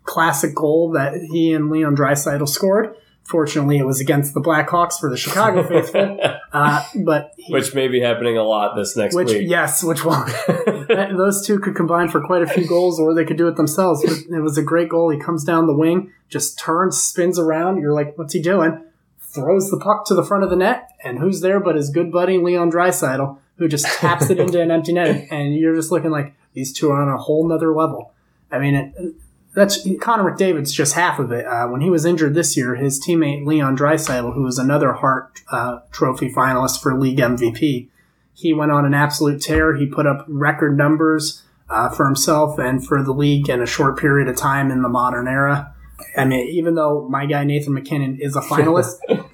[0.04, 2.94] classic goal that he and Leon Draisaitl scored.
[3.26, 6.18] Fortunately, it was against the Blackhawks for the Chicago faithful,
[6.52, 9.48] uh, but he, Which may be happening a lot this next which week.
[9.48, 10.30] yes, which one?
[10.88, 14.04] Those two could combine for quite a few goals, or they could do it themselves.
[14.04, 15.10] But it was a great goal.
[15.10, 17.80] He comes down the wing, just turns, spins around.
[17.80, 18.84] You're like, what's he doing?
[19.18, 22.12] Throws the puck to the front of the net, and who's there but his good
[22.12, 26.12] buddy Leon Draisaitl, who just taps it into an empty net, and you're just looking
[26.12, 28.12] like these two are on a whole nother level.
[28.52, 29.14] I mean, it,
[29.56, 31.46] that's Connor McDavid's just half of it.
[31.46, 35.40] Uh, when he was injured this year, his teammate Leon Draisaitl, who was another Hart
[35.50, 37.88] uh, Trophy finalist for league MVP,
[38.34, 39.74] he went on an absolute tear.
[39.74, 43.98] He put up record numbers uh, for himself and for the league in a short
[43.98, 45.74] period of time in the modern era.
[46.14, 48.96] I mean, even though my guy Nathan MacKinnon is a finalist,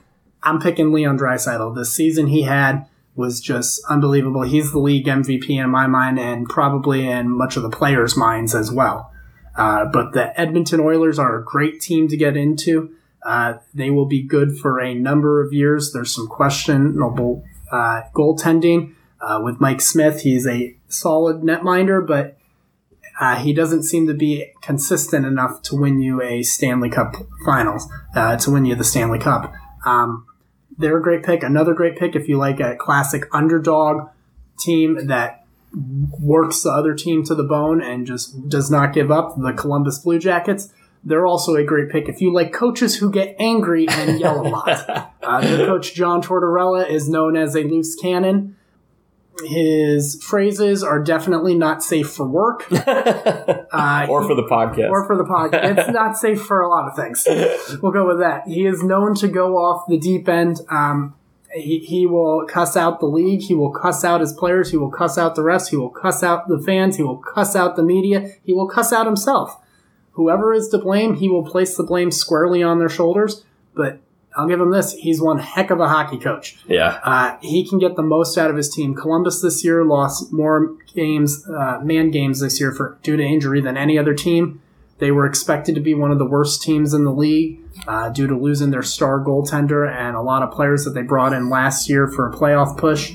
[0.45, 1.75] I'm picking Leon Draisaitl.
[1.75, 4.43] The season he had was just unbelievable.
[4.43, 8.55] He's the league MVP in my mind, and probably in much of the players' minds
[8.55, 9.12] as well.
[9.57, 12.95] Uh, but the Edmonton Oilers are a great team to get into.
[13.25, 15.93] Uh, they will be good for a number of years.
[15.93, 20.23] There's some questionable uh, goaltending uh, with Mike Smith.
[20.23, 22.37] He's a solid netminder, but
[23.21, 27.87] uh, he doesn't seem to be consistent enough to win you a Stanley Cup Finals,
[28.15, 29.53] to win you the Stanley Cup.
[29.85, 30.27] Um,
[30.77, 31.43] they're a great pick.
[31.43, 34.09] Another great pick if you like a classic underdog
[34.59, 35.42] team that
[35.75, 39.99] works the other team to the bone and just does not give up, the Columbus
[39.99, 40.73] Blue Jackets.
[41.05, 44.49] They're also a great pick if you like coaches who get angry and yell a
[44.49, 45.13] lot.
[45.23, 48.57] uh, their coach John Tortorella is known as a loose cannon.
[49.45, 52.67] His phrases are definitely not safe for work.
[53.75, 54.91] Uh, or for the podcast.
[54.91, 55.79] or for the podcast.
[55.79, 57.27] It's not safe for a lot of things.
[57.83, 58.47] We'll go with that.
[58.47, 60.61] He is known to go off the deep end.
[60.69, 61.15] Um,
[61.55, 63.43] he, he will cuss out the league.
[63.43, 64.71] He will cuss out his players.
[64.71, 65.71] He will cuss out the rest.
[65.71, 66.97] He will cuss out the fans.
[66.97, 68.33] He will cuss out the media.
[68.45, 69.59] He will cuss out himself.
[70.13, 73.45] Whoever is to blame, he will place the blame squarely on their shoulders.
[73.75, 74.01] But
[74.37, 74.93] I'll give him this.
[74.93, 76.59] He's one heck of a hockey coach.
[76.67, 77.01] yeah.
[77.03, 78.95] Uh, he can get the most out of his team.
[78.95, 83.61] Columbus this year lost more games, uh, man games this year for due to injury
[83.61, 84.63] than any other team.
[85.03, 88.29] They were expected to be one of the worst teams in the league uh, due
[88.29, 91.89] to losing their star goaltender and a lot of players that they brought in last
[91.89, 93.13] year for a playoff push.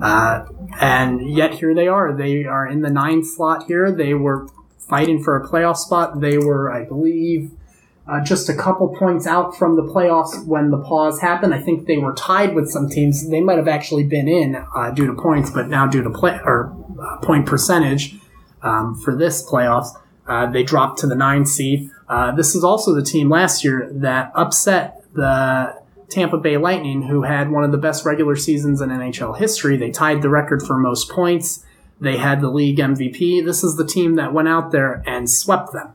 [0.00, 0.44] Uh,
[0.80, 2.16] and yet here they are.
[2.16, 3.90] They are in the ninth slot here.
[3.90, 4.46] They were
[4.78, 6.20] fighting for a playoff spot.
[6.20, 7.50] They were, I believe,
[8.06, 11.52] uh, just a couple points out from the playoffs when the pause happened.
[11.52, 13.28] I think they were tied with some teams.
[13.28, 16.38] They might have actually been in uh, due to points, but now due to play
[16.44, 18.14] or uh, point percentage
[18.62, 19.88] um, for this playoffs,
[20.26, 21.90] uh, they dropped to the nine seed.
[22.08, 25.74] Uh, this is also the team last year that upset the
[26.08, 29.76] Tampa Bay Lightning, who had one of the best regular seasons in NHL history.
[29.76, 31.64] They tied the record for most points.
[32.00, 33.44] They had the league MVP.
[33.44, 35.92] This is the team that went out there and swept them.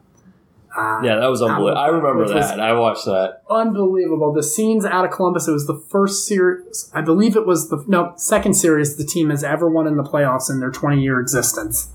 [0.76, 1.78] Uh, Yeah, that was unbelievable.
[1.78, 2.60] I remember that.
[2.60, 3.42] I watched that.
[3.50, 4.32] unbelievable.
[4.34, 5.48] The scenes out of Columbus.
[5.48, 6.90] It was the first series.
[6.94, 10.04] I believe it was the no second series the team has ever won in the
[10.04, 11.90] playoffs in their 20 year existence.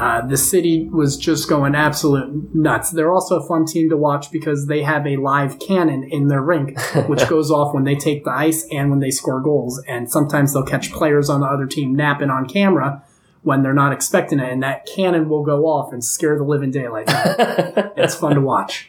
[0.00, 2.90] Uh, the city was just going absolute nuts.
[2.90, 6.40] They're also a fun team to watch because they have a live cannon in their
[6.40, 9.82] rink, which goes off when they take the ice and when they score goals.
[9.86, 13.04] And sometimes they'll catch players on the other team napping on camera
[13.42, 16.70] when they're not expecting it, and that cannon will go off and scare the living
[16.70, 17.26] daylight out.
[17.26, 17.90] of them.
[17.96, 18.88] it's fun to watch.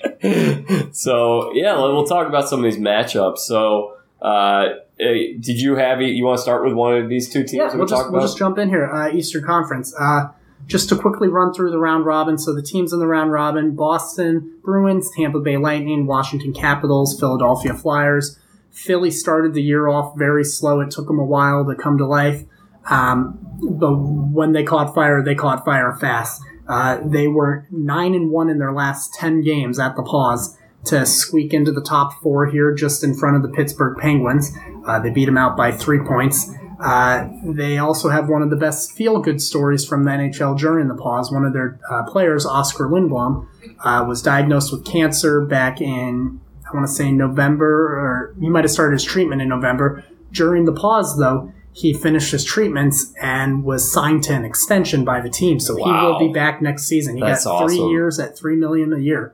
[0.92, 3.40] so yeah, we'll talk about some of these matchups.
[3.40, 7.44] So, uh, eh, did you have you want to start with one of these two
[7.44, 8.86] teams Yeah, we'll we just, talk we'll just jump in here.
[8.86, 9.94] Uh, Eastern Conference.
[9.98, 10.28] Uh,
[10.68, 12.38] just to quickly run through the round robin.
[12.38, 17.74] So the teams in the round robin Boston Bruins, Tampa Bay Lightning, Washington Capitals, Philadelphia
[17.74, 18.38] Flyers.
[18.72, 20.80] Philly started the year off very slow.
[20.80, 22.44] It took them a while to come to life.
[22.90, 26.42] Um, but when they caught fire, they caught fire fast.
[26.68, 31.06] Uh, they were nine and one in their last ten games at the pause to
[31.06, 34.52] squeak into the top four here, just in front of the Pittsburgh Penguins.
[34.88, 36.52] Uh, they beat them out by three points.
[36.82, 40.96] Uh, they also have one of the best feel-good stories from the NHL during the
[40.96, 41.32] pause.
[41.32, 43.48] One of their uh, players, Oskar Lindblom,
[43.80, 46.42] uh, was diagnosed with cancer back in
[46.72, 50.06] I want to say November, or he might have started his treatment in November.
[50.32, 55.22] During the pause, though, he finished his treatments and was signed to an extension by
[55.22, 57.16] the team, so he will be back next season.
[57.16, 57.90] He That's got three awesome.
[57.90, 59.34] years at three million a year.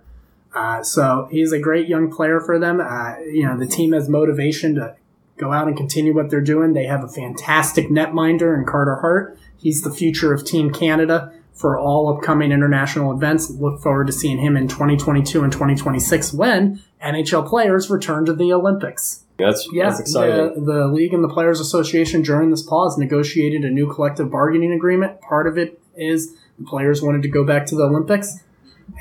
[0.54, 2.80] Uh, so he's a great young player for them.
[2.80, 4.96] Uh, you know, the team has motivation to
[5.38, 6.74] go out and continue what they're doing.
[6.74, 9.38] They have a fantastic netminder in Carter Hart.
[9.58, 13.50] He's the future of Team Canada for all upcoming international events.
[13.50, 18.54] Look forward to seeing him in 2022 and 2026 when NHL players return to the
[18.54, 19.24] Olympics.
[19.38, 20.66] That's Yeah, that's exciting.
[20.66, 24.72] The, the league and the Players Association during this pause negotiated a new collective bargaining
[24.72, 25.22] agreement.
[25.22, 28.44] Part of it is the players wanted to go back to the Olympics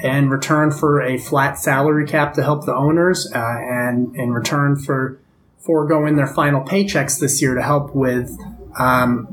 [0.02, 4.76] and return for a flat salary cap to help the owners, uh, and in return
[4.76, 5.18] for
[5.66, 8.30] foregoing their final paychecks this year to help with
[8.78, 9.26] um,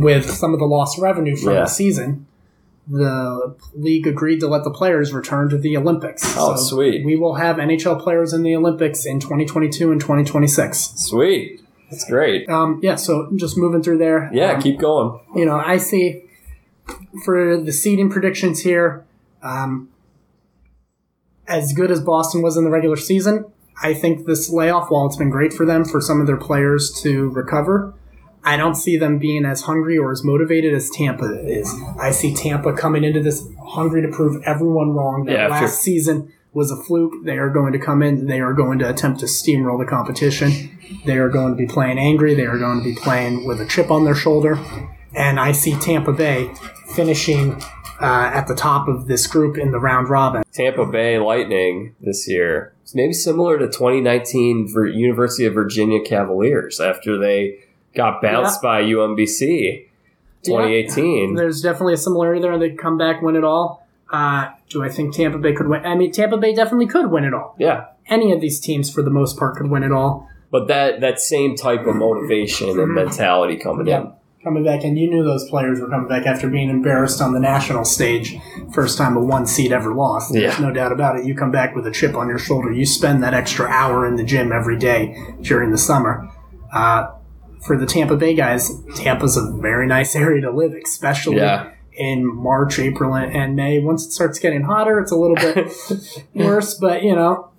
[0.00, 1.60] with some of the lost revenue from Yeah.
[1.60, 2.26] the season.
[2.88, 6.22] The league agreed to let the players return to the Olympics.
[6.36, 7.04] Oh, sweet.
[7.04, 10.92] We will have NHL players in the Olympics in 2022 and 2026.
[10.94, 11.60] Sweet.
[11.90, 12.48] That's great.
[12.48, 14.30] Um, yeah, so just moving through there.
[14.32, 15.18] Yeah, um, keep going.
[15.34, 16.22] you know, I see
[17.24, 19.04] for the seeding predictions here,
[19.42, 19.88] um,
[21.48, 23.44] as good as Boston was in the regular season,
[23.82, 26.92] I think this layoff, while it's been great for them for some of their players
[27.02, 27.94] to recover,
[28.42, 31.68] I don't see them being as hungry or as motivated as Tampa is.
[32.00, 36.32] I see Tampa coming into this hungry to prove everyone wrong that Yeah, last season
[36.52, 37.24] was a fluke.
[37.24, 40.78] They are going to come in, they are going to attempt to steamroll the competition.
[41.04, 43.66] They are going to be playing angry, they are going to be playing with a
[43.66, 44.58] chip on their shoulder.
[45.14, 46.50] And I see Tampa Bay
[46.94, 47.60] finishing
[48.00, 50.42] uh, at the top of this group in the round robin.
[50.52, 52.72] Tampa Bay Lightning this year.
[52.82, 57.58] It's maybe similar to 2019 for University of Virginia Cavaliers after they
[57.94, 59.86] got bounced by UMBC
[60.42, 61.34] 2018.
[61.34, 62.58] There's definitely a similarity there.
[62.58, 63.86] They come back, win it all.
[64.10, 65.84] Uh, do I think Tampa Bay could win?
[65.84, 67.56] I mean, Tampa Bay definitely could win it all.
[67.58, 67.86] Yeah.
[68.06, 70.28] Any of these teams, for the most part, could win it all.
[70.52, 74.00] But that that same type of motivation and mentality coming Yeah.
[74.02, 74.12] in.
[74.46, 77.40] Coming back, and you knew those players were coming back after being embarrassed on the
[77.40, 78.36] national stage,
[78.72, 80.32] first time a one seed ever lost.
[80.32, 80.42] Yeah.
[80.42, 81.26] There's no doubt about it.
[81.26, 82.70] You come back with a chip on your shoulder.
[82.70, 86.30] You spend that extra hour in the gym every day during the summer.
[86.72, 87.08] Uh,
[87.66, 91.70] for the Tampa Bay guys, Tampa's a very nice area to live, especially Yeah.
[91.92, 93.80] in March, April, and and May.
[93.80, 95.72] Once it starts getting hotter, it's a little bit
[96.34, 96.74] worse.
[96.74, 97.50] But you know,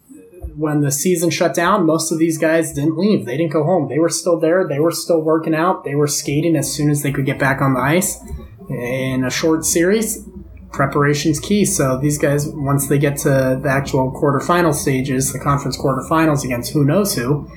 [0.57, 3.25] when the season shut down, most of these guys didn't leave.
[3.25, 3.89] They didn't go home.
[3.89, 4.67] They were still there.
[4.67, 5.83] They were still working out.
[5.83, 8.19] They were skating as soon as they could get back on the ice.
[8.67, 10.27] In a short series,
[10.71, 11.63] preparation's key.
[11.63, 16.73] So these guys, once they get to the actual quarterfinal stages, the conference quarterfinals against
[16.73, 17.47] who knows who,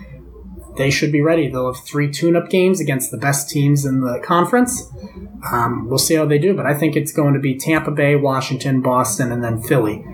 [0.76, 1.48] they should be ready.
[1.48, 4.86] They'll have three tune-up games against the best teams in the conference.
[5.51, 8.14] Um, we'll see how they do, but I think it's going to be Tampa Bay,
[8.14, 10.05] Washington, Boston, and then Philly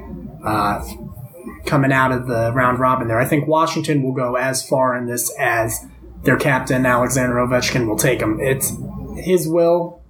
[0.45, 0.85] uh,
[1.67, 3.19] coming out of the round robin there.
[3.19, 5.85] I think Washington will go as far in this as
[6.23, 8.39] their captain Alexander Ovechkin will take them.
[8.41, 8.73] It's
[9.17, 10.03] his will,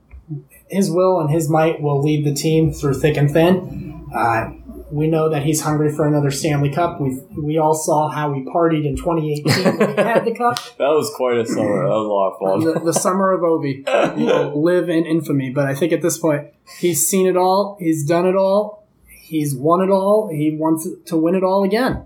[0.68, 4.08] his will and his might will lead the team through thick and thin.
[4.14, 4.50] Uh,
[4.90, 7.00] we know that he's hungry for another Stanley Cup.
[7.00, 10.58] We we all saw how he partied in 2018 when he had the cup.
[10.78, 11.82] That was quite a summer.
[11.82, 12.74] That was a lot of fun.
[12.74, 13.84] The, the summer of Ovi
[14.16, 15.50] will live in infamy.
[15.50, 16.48] But I think at this point,
[16.78, 17.76] he's seen it all.
[17.80, 18.85] He's done it all.
[19.26, 20.28] He's won it all.
[20.28, 22.04] He wants to win it all again.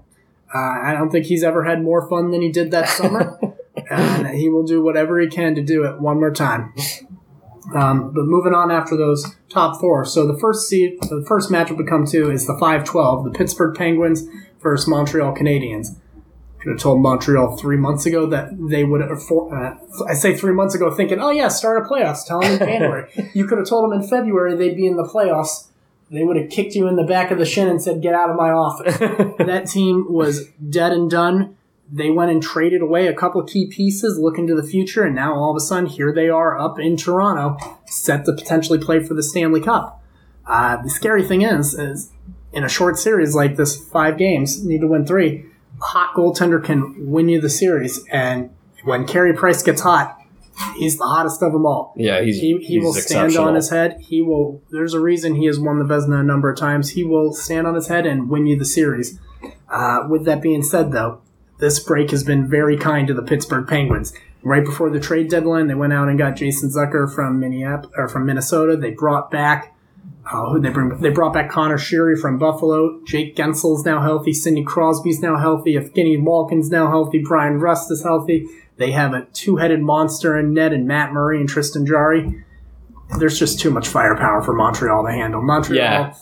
[0.52, 3.38] Uh, I don't think he's ever had more fun than he did that summer.
[3.90, 6.72] and he will do whatever he can to do it one more time.
[7.74, 10.04] Um, but moving on after those top four.
[10.04, 13.76] So the first seed, the first matchup we come to is the 5-12, the Pittsburgh
[13.76, 14.24] Penguins
[14.60, 15.96] versus Montreal Canadiens.
[16.60, 19.22] Could have told Montreal three months ago that they would have.
[19.22, 22.52] For, uh, I say three months ago, thinking, "Oh yeah, start a playoffs." Tell them
[22.52, 23.08] in January.
[23.32, 25.68] you could have told them in February they'd be in the playoffs.
[26.10, 28.30] They would have kicked you in the back of the shin and said, "Get out
[28.30, 28.98] of my office."
[29.38, 31.56] that team was dead and done.
[31.92, 35.34] They went and traded away a couple key pieces, looking to the future, and now
[35.34, 37.56] all of a sudden here they are up in Toronto,
[37.86, 40.02] set to potentially play for the Stanley Cup.
[40.46, 42.10] Uh, the scary thing is, is
[42.52, 45.46] in a short series like this, five games, need to win three.
[45.80, 48.50] A hot goaltender can win you the series, and
[48.84, 50.19] when Carey Price gets hot,
[50.76, 51.94] he's the hottest of them all.
[51.96, 53.98] Yeah, he's He, he he's will stand on his head.
[54.00, 54.62] He will.
[54.70, 56.90] There's a reason he has won the Vezina a number of times.
[56.90, 59.18] He will stand on his head and win you the series.
[59.68, 61.22] Uh, with that being said, though,
[61.58, 64.12] this break has been very kind to the Pittsburgh Penguins.
[64.42, 68.08] Right before the trade deadline, they went out and got Jason Zucker from Minneapolis or
[68.08, 68.76] from Minnesota.
[68.76, 69.76] They brought back.
[70.30, 70.98] Uh, they bring?
[71.00, 73.00] They brought back Conor Sheary from Buffalo.
[73.04, 74.32] Jake Guentzel's now healthy.
[74.32, 75.74] Sidney Crosby's now healthy.
[75.74, 77.22] Evgeni Malkin's now healthy.
[77.22, 78.46] Bryan Rust is healthy.
[78.80, 82.42] They have a two-headed monster in Ned and Matt Murray and Tristan Jarry.
[83.18, 85.42] There's just too much firepower for Montreal to handle.
[85.42, 86.14] Montreal, Yeah.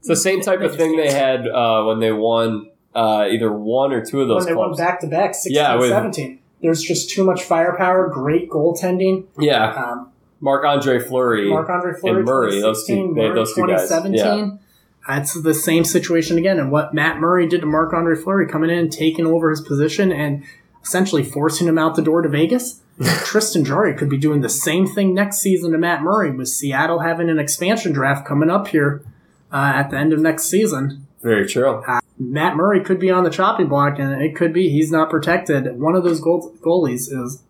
[0.00, 3.92] It's the same type of thing they had uh, when they won uh, either one
[3.92, 4.80] or two of those when they went clubs.
[4.80, 6.40] back to back, 16, Yeah, with- 17.
[6.60, 9.26] There's just too much firepower, great goaltending.
[9.38, 10.08] yeah, Um,
[10.40, 11.48] Marc Andre Fleury.
[11.50, 14.58] Marc Andre Fleury, and Murray, those two- 2016, they Murray, those two guys, 2017.
[15.06, 16.58] That's the same situation again.
[16.58, 20.10] And what Matt Murray did to Marc Andre Fleury, coming in, taking over his position,
[20.10, 20.42] and
[20.82, 22.80] essentially forcing him out the door to Vegas.
[23.24, 27.00] Tristan Jarry could be doing the same thing next season to Matt Murray, with Seattle
[27.00, 29.02] having an expansion draft coming up here
[29.50, 31.06] uh, at the end of next season.
[31.22, 31.82] Very true.
[32.18, 35.80] Matt Murray could be on the chopping block, and it could be he's not protected.
[35.80, 37.42] One of those goal- goalies is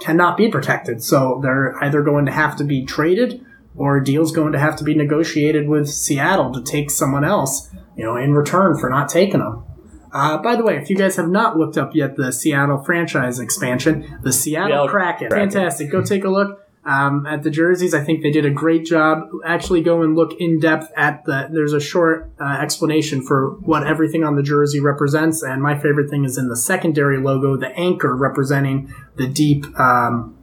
[0.00, 3.44] cannot be protected, so they're either going to have to be traded
[3.76, 7.70] or a deal's going to have to be negotiated with Seattle to take someone else,
[7.96, 9.64] you know, in return for not taking them.
[10.12, 13.38] Uh, by the way, if you guys have not looked up yet the Seattle franchise
[13.38, 15.50] expansion, the Seattle Seattle Kraken, Kraken.
[15.50, 15.90] fantastic.
[15.90, 17.92] Go take a look um, at the jerseys.
[17.92, 19.28] I think they did a great job.
[19.44, 21.48] Actually, go and look in depth at the.
[21.50, 26.08] There's a short uh, explanation for what everything on the jersey represents, and my favorite
[26.08, 29.66] thing is in the secondary logo, the anchor representing the deep.
[29.78, 30.36] Um,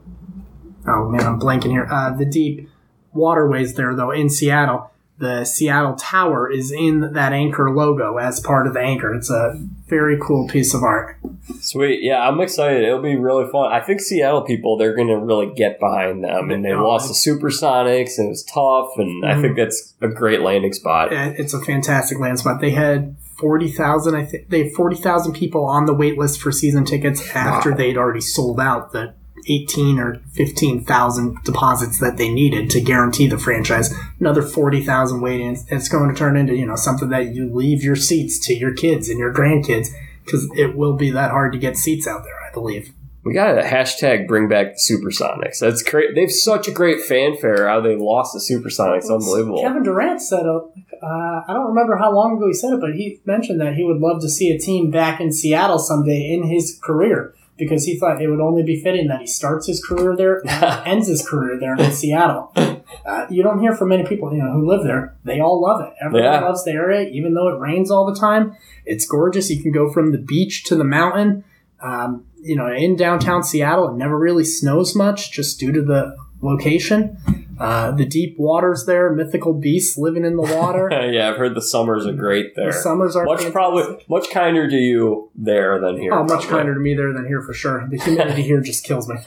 [0.86, 1.88] oh man, I'm blanking here.
[1.90, 2.68] Uh, the deep
[3.12, 4.92] waterways there, though, in Seattle.
[5.18, 9.14] The Seattle Tower is in that anchor logo as part of the anchor.
[9.14, 9.54] It's a
[9.88, 11.16] very cool piece of art.
[11.60, 12.00] Sweet.
[12.02, 12.84] Yeah, I'm excited.
[12.84, 13.72] It'll be really fun.
[13.72, 16.50] I think Seattle people, they're going to really get behind them.
[16.50, 18.90] And they Oh, lost the Supersonics, and it was tough.
[18.98, 19.40] And I Mhm.
[19.40, 21.08] think that's a great landing spot.
[21.12, 22.60] It's a fantastic landing spot.
[22.60, 24.14] They had forty thousand.
[24.16, 27.74] I think they had forty thousand people on the wait list for season tickets after
[27.74, 29.14] they'd already sold out the
[29.48, 33.94] eighteen or fifteen thousand deposits that they needed to guarantee the franchise.
[34.20, 35.56] Another forty thousand waiting.
[35.68, 38.74] It's going to turn into you know something that you leave your seats to your
[38.74, 39.88] kids and your grandkids
[40.24, 42.38] because it will be that hard to get seats out there.
[42.48, 42.92] I believe.
[43.24, 45.58] We got to hashtag bring back the Supersonics.
[45.58, 46.14] That's great.
[46.14, 47.66] They've such a great fanfare.
[47.66, 49.62] How they lost the Supersonics, unbelievable.
[49.62, 50.60] Kevin Durant said, uh,
[51.02, 53.98] I don't remember how long ago he said it, but he mentioned that he would
[53.98, 57.34] love to see a team back in Seattle someday in his career.
[57.58, 60.42] Because he thought it would only be fitting that he starts his career there,
[60.86, 62.52] ends his career there in Seattle.
[63.04, 65.14] Uh, you don't hear from many people, you know, who live there.
[65.24, 65.92] They all love it.
[66.00, 66.40] Everyone Yeah.
[66.40, 68.56] loves the area, even though it rains all the time.
[68.84, 69.50] It's gorgeous.
[69.50, 71.44] You can go from the beach to the mountain.
[71.80, 76.16] Um, you know, in downtown Seattle, it never really snows much, just due to the
[76.46, 77.18] location.
[77.58, 80.88] Uh, the deep waters there, mythical beasts living in the water.
[81.10, 82.66] yeah, I've heard the summers are great there.
[82.66, 83.52] the summers are Much fantastic.
[83.54, 86.12] probably much kinder to you there than here.
[86.12, 86.48] Oh, much probably.
[86.50, 87.86] kinder to me there than here for sure.
[87.90, 89.16] The humidity here just kills me.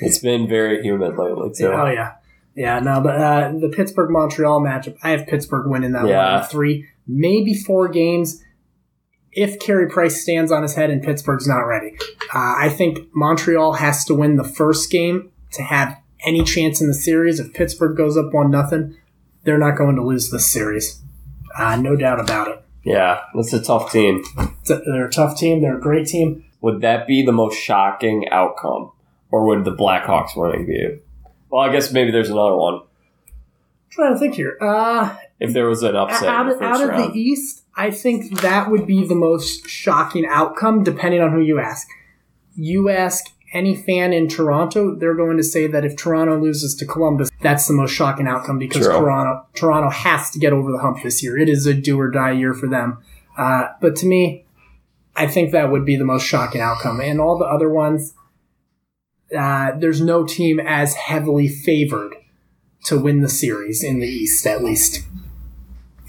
[0.00, 1.68] It's been very humid lately too.
[1.68, 2.14] Oh yeah,
[2.56, 2.80] yeah.
[2.80, 6.40] No, but uh, the Pittsburgh Montreal matchup, I have Pittsburgh winning that Yeah.
[6.40, 8.42] one three, maybe four games.
[9.30, 11.94] If Carey Price stands on his head and Pittsburgh's not ready,
[12.34, 16.88] uh, I think Montreal has to win the first game to have any chance in
[16.88, 17.38] the series.
[17.40, 18.96] If Pittsburgh goes up one nothing,
[19.44, 21.00] they're not going to lose this series.
[21.56, 22.64] Uh, no doubt about it.
[22.84, 24.22] Yeah, that's a tough team.
[24.38, 25.60] A- They're a tough team.
[25.62, 26.44] They're a great team.
[26.60, 28.90] Would that be the most shocking outcome,
[29.30, 30.98] or would the Blackhawks winning be?
[31.50, 32.74] Well, I guess maybe there's another one.
[32.74, 32.82] I'm
[33.90, 34.56] trying to think here.
[34.60, 38.40] Uh, If there was an upset out of, the out of the East, I think
[38.40, 41.86] that would be the most shocking outcome, depending on who you ask.
[42.56, 46.86] You ask any fan in Toronto, they're going to say that if Toronto loses to
[46.86, 48.98] Columbus, that's the most shocking outcome because True.
[48.98, 51.38] Toronto Toronto has to get over the hump this year.
[51.38, 52.98] It is a do or die year for them.
[53.36, 54.46] Uh, but to me,
[55.14, 57.00] I think that would be the most shocking outcome.
[57.00, 58.14] And all the other ones,
[59.36, 62.14] uh, there's no team as heavily favored
[62.84, 65.04] to win the series in the East, at least.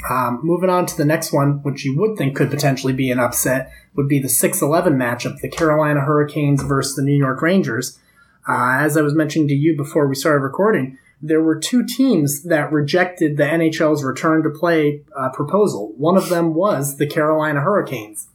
[0.09, 3.19] Um, moving on to the next one, which you would think could potentially be an
[3.19, 7.99] upset, would be the 6 11 matchup, the Carolina Hurricanes versus the New York Rangers.
[8.47, 12.43] Uh, as I was mentioning to you before we started recording, there were two teams
[12.43, 15.93] that rejected the NHL's return to play uh, proposal.
[15.97, 18.27] One of them was the Carolina Hurricanes.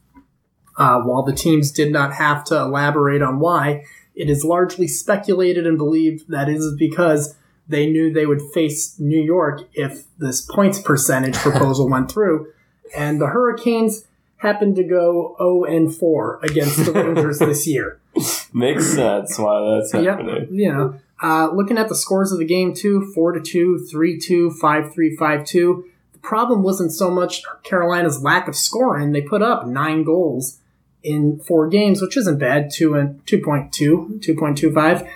[0.79, 5.67] Uh, while the teams did not have to elaborate on why, it is largely speculated
[5.67, 7.37] and believed that it is because
[7.69, 12.53] they knew they would face New York if this points percentage proposal went through.
[12.97, 14.07] And the Hurricanes
[14.39, 17.99] happened to go 0 and 4 against the Rangers this year.
[18.53, 20.05] makes sense why that's Yep.
[20.05, 20.49] happening.
[20.51, 24.19] You know, uh, looking at the scores of the game too, 4 to 2, 3
[24.19, 25.85] 2, 5 3, 5 2.
[26.13, 29.13] The problem wasn't so much Carolina's lack of scoring.
[29.13, 30.59] They put up nine goals
[31.03, 35.09] in four games, which isn't bad, 2 and 2.2, 2.25.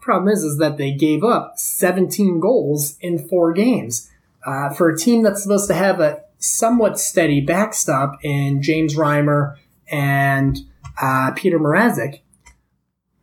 [0.00, 4.10] Problem is, is that they gave up 17 goals in four games.
[4.46, 9.56] Uh, for a team that's supposed to have a somewhat steady backstop in James Reimer
[9.90, 10.58] and
[11.00, 12.20] uh, Petr Mrazek,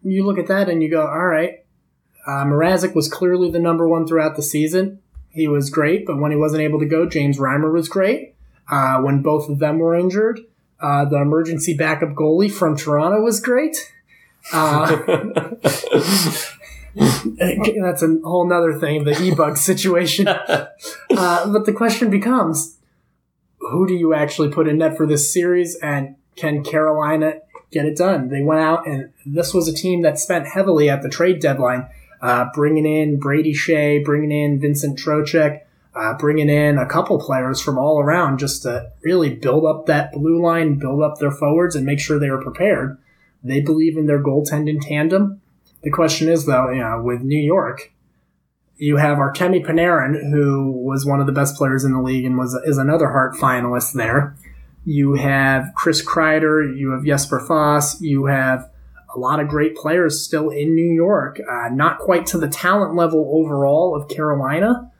[0.03, 1.65] you look at that and you go, all right,
[2.27, 4.99] uh, Mrazek was clearly the number one throughout the season.
[5.29, 8.35] He was great, but when he wasn't able to go, James Reimer was great.
[8.69, 10.41] Uh, when both of them were injured,
[10.79, 13.91] uh, the emergency backup goalie from Toronto was great.
[14.51, 14.97] Uh,
[17.81, 20.27] that's a whole nother thing, the EBUG situation.
[20.27, 20.67] Uh,
[21.09, 22.77] but the question becomes,
[23.59, 27.35] who do you actually put in net for this series, and can Carolina
[27.71, 28.29] get it done?
[28.29, 31.87] They went out, and this was a team that spent heavily at the trade deadline,
[32.21, 35.61] uh, bringing in Brady Skjei, bringing in Vincent Trocheck,
[35.93, 40.13] uh, bringing in a couple players from all around just to really build up that
[40.13, 42.97] blue line, build up their forwards, and make sure they were prepared.
[43.43, 45.41] They believe in their goaltending tandem.
[45.83, 47.91] The question is, though, you know, with New York,
[48.77, 52.37] you have Artemi Panarin, who was one of the best players in the league and
[52.37, 54.35] was is another Hart finalist there.
[54.85, 58.69] You have Chris Kreider, you have Jesper Fast, you have
[59.15, 61.39] a lot of great players still in New York.
[61.39, 64.91] Uh, not quite to the talent level overall of Carolina,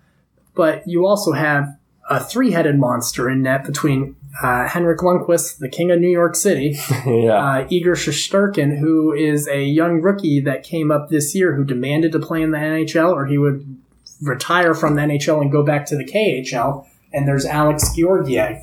[0.55, 1.76] but you also have
[2.09, 6.77] a three-headed monster in net between uh, Henrik Lundqvist, the king of New York City,
[7.05, 7.33] yeah.
[7.33, 12.11] uh, Igor Shesterkin, who is a young rookie that came up this year who demanded
[12.13, 13.77] to play in the NHL or he would
[14.21, 16.85] retire from the NHL and go back to the KHL.
[17.13, 18.57] And there's Alex Georgiev.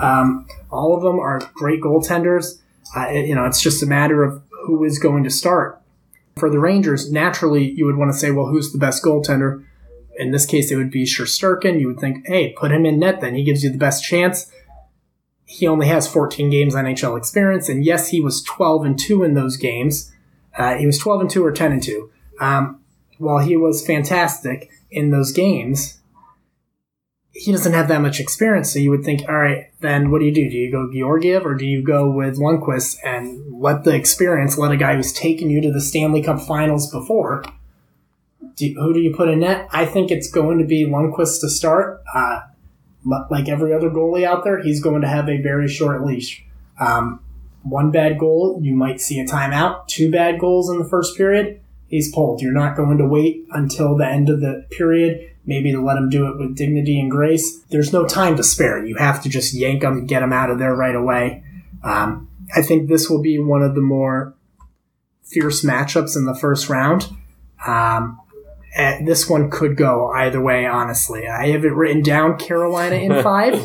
[0.00, 2.60] Um, all of them are great goaltenders.
[2.96, 5.80] Uh, it- you know, it's just a matter of who is going to start.
[6.36, 9.64] For the Rangers, naturally, you would want to say, well, who's the best goaltender?
[10.20, 11.80] In this case, it would be Shesterkin.
[11.80, 13.34] You would think, hey, put him in net then.
[13.34, 14.50] He gives you the best chance
[15.50, 19.34] he only has 14 games NHL experience, and yes, he was 12 and two in
[19.34, 20.12] those games.
[20.56, 22.08] Uh, he was 12 and two or 10 and two.
[22.38, 22.80] Um,
[23.18, 25.98] while he was fantastic in those games,
[27.32, 28.72] he doesn't have that much experience.
[28.72, 30.48] So you would think, all right, then what do you do?
[30.48, 34.70] Do you go Georgiev or do you go with Lundqvist and let the experience, let
[34.70, 37.42] a guy who's taken you to the Stanley Cup Finals before?
[38.60, 39.68] Do, who do you put in net?
[39.72, 42.02] I think it's going to be Lundqvist to start.
[42.14, 42.40] Uh,
[43.30, 46.44] like every other goalie out there, he's going to have a very short leash.
[46.78, 47.20] Um,
[47.62, 49.86] one bad goal, you might see a timeout.
[49.86, 52.40] Two bad goals in the first period, he's pulled.
[52.42, 56.10] You're not going to wait until the end of the period, maybe to let him
[56.10, 57.60] do it with dignity and grace.
[57.70, 58.84] There's no time to spare.
[58.84, 61.42] You have to just yank him, get him out of there right away.
[61.82, 64.34] Um, I think this will be one of the more
[65.22, 67.08] fierce matchups in the first round.
[67.66, 68.20] Um,
[68.76, 71.26] and this one could go either way, honestly.
[71.26, 73.60] I have it written down Carolina in five.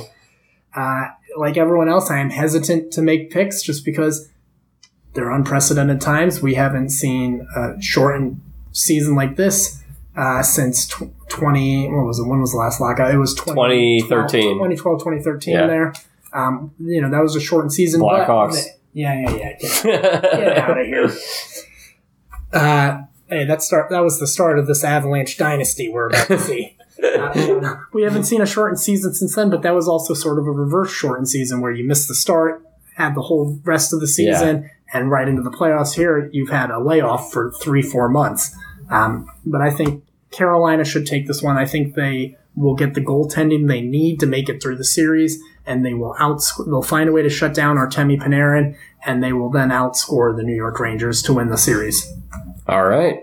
[0.76, 1.06] Uh,
[1.38, 4.30] like everyone else, I am hesitant to make picks just because
[5.14, 6.42] they're unprecedented times.
[6.42, 8.42] We haven't seen a shortened
[8.72, 9.82] season like this
[10.16, 12.28] uh, since tw- 20, what was it?
[12.28, 13.14] When was the last lockout?
[13.14, 14.56] It was 2013.
[14.56, 15.68] 2012, 2013 yeah.
[15.68, 15.94] there.
[16.34, 18.02] Um, you know, that was a shortened season.
[18.02, 18.66] Blackhawks.
[18.94, 19.58] yeah, yeah, yeah.
[19.58, 21.12] Get, get out of here.
[22.52, 26.40] Uh, hey, that start that was the start of this Avalanche dynasty we're about to
[26.40, 26.78] see.
[27.04, 30.48] Uh, we haven't seen a shortened season since then, but that was also sort of
[30.48, 32.66] a reverse shortened season where you missed the start,
[32.96, 34.70] had the whole rest of the season, yeah.
[34.94, 35.96] and right into the playoffs.
[35.96, 38.56] Here, you've had a layoff for three, four months.
[38.90, 41.58] Um, but I think Carolina should take this one.
[41.58, 45.42] I think they will get the goaltending they need to make it through the series,
[45.66, 46.66] and they will outscore.
[46.66, 50.44] They'll find a way to shut down Artemi Panarin, and they will then outscore the
[50.44, 52.12] New York Rangers to win the series.
[52.68, 53.20] All right.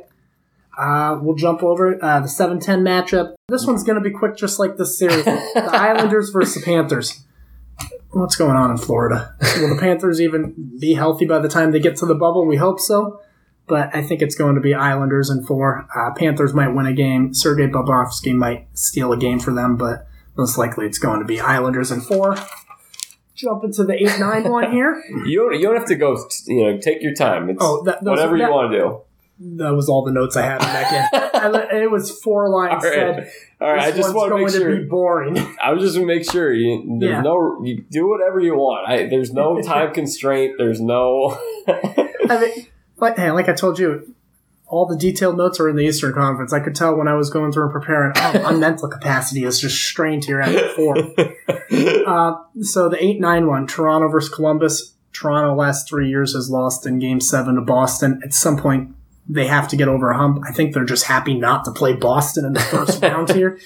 [0.77, 3.35] Uh, we'll jump over uh, the 7 10 matchup.
[3.49, 5.25] This one's going to be quick, just like this series.
[5.25, 7.23] the Islanders versus the Panthers.
[8.11, 9.35] What's going on in Florida?
[9.57, 12.47] Will the Panthers even be healthy by the time they get to the bubble?
[12.47, 13.21] We hope so.
[13.67, 15.87] But I think it's going to be Islanders in four.
[15.95, 17.33] Uh, Panthers might win a game.
[17.33, 20.07] Sergei Bobrovsky might steal a game for them, but
[20.37, 22.37] most likely it's going to be Islanders in four.
[23.43, 25.03] Jump into the 8 9 one here.
[25.27, 26.17] You don't, you don't have to go,
[26.47, 27.51] you know, take your time.
[27.51, 29.01] It's oh, that, whatever you want to do
[29.43, 31.83] that was all the notes I had in that game.
[31.83, 32.85] it was four lines.
[32.85, 33.93] All right, said, all right.
[33.93, 34.71] I just want to make sure.
[34.71, 35.39] To be boring.
[35.61, 36.99] I was just going to make sure you.
[37.01, 37.23] There's yeah.
[37.23, 37.61] no.
[37.65, 38.89] You do whatever you want.
[38.89, 40.55] I, there's no time constraint.
[40.59, 41.39] There's no.
[41.67, 42.67] I mean,
[42.97, 44.15] like, hey, like I told you,
[44.73, 46.51] all the detailed notes are in the Eastern Conference.
[46.51, 48.13] I could tell when I was going through and preparing.
[48.17, 50.97] Oh, my mental capacity is just strained here at four.
[52.07, 54.95] uh, so the eight nine one Toronto versus Columbus.
[55.13, 58.23] Toronto last three years has lost in Game Seven to Boston.
[58.25, 58.95] At some point,
[59.29, 60.43] they have to get over a hump.
[60.49, 63.59] I think they're just happy not to play Boston in the first round here.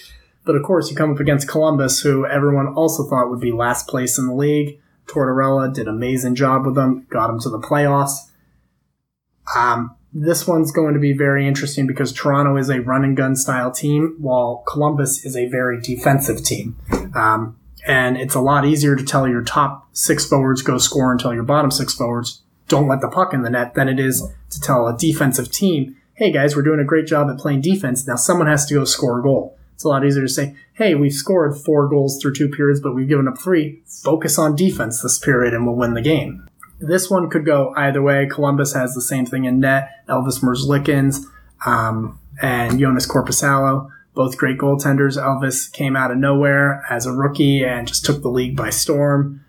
[0.45, 3.87] But of course, you come up against Columbus, who everyone also thought would be last
[3.87, 4.81] place in the league.
[5.07, 8.29] Tortorella did an amazing job with them, got them to the playoffs.
[9.57, 13.37] Um, this one's going to be very interesting because Toronto is a run and gun
[13.37, 16.77] style team, while Columbus is a very defensive team.
[17.15, 21.35] Um, and it's a lot easier to tell your top six forwards go score until
[21.35, 24.61] your bottom six forwards don't let the puck in the net than it is to
[24.61, 28.07] tell a defensive team, hey guys, we're doing a great job at playing defense.
[28.07, 29.57] Now someone has to go score a goal.
[29.75, 32.95] It's a lot easier to say, hey, we've scored four goals through two periods, but
[32.95, 33.83] we've given up three.
[33.87, 36.46] Focus on defense this period and we'll win the game.
[36.79, 38.27] This one could go either way.
[38.27, 39.91] Columbus has the same thing in net.
[40.09, 41.25] Elvis Merzlikins
[41.65, 45.17] um, and Joonas Korpisalo, both great goaltenders.
[45.17, 49.41] Elvis came out of nowhere as a rookie and just took the league by storm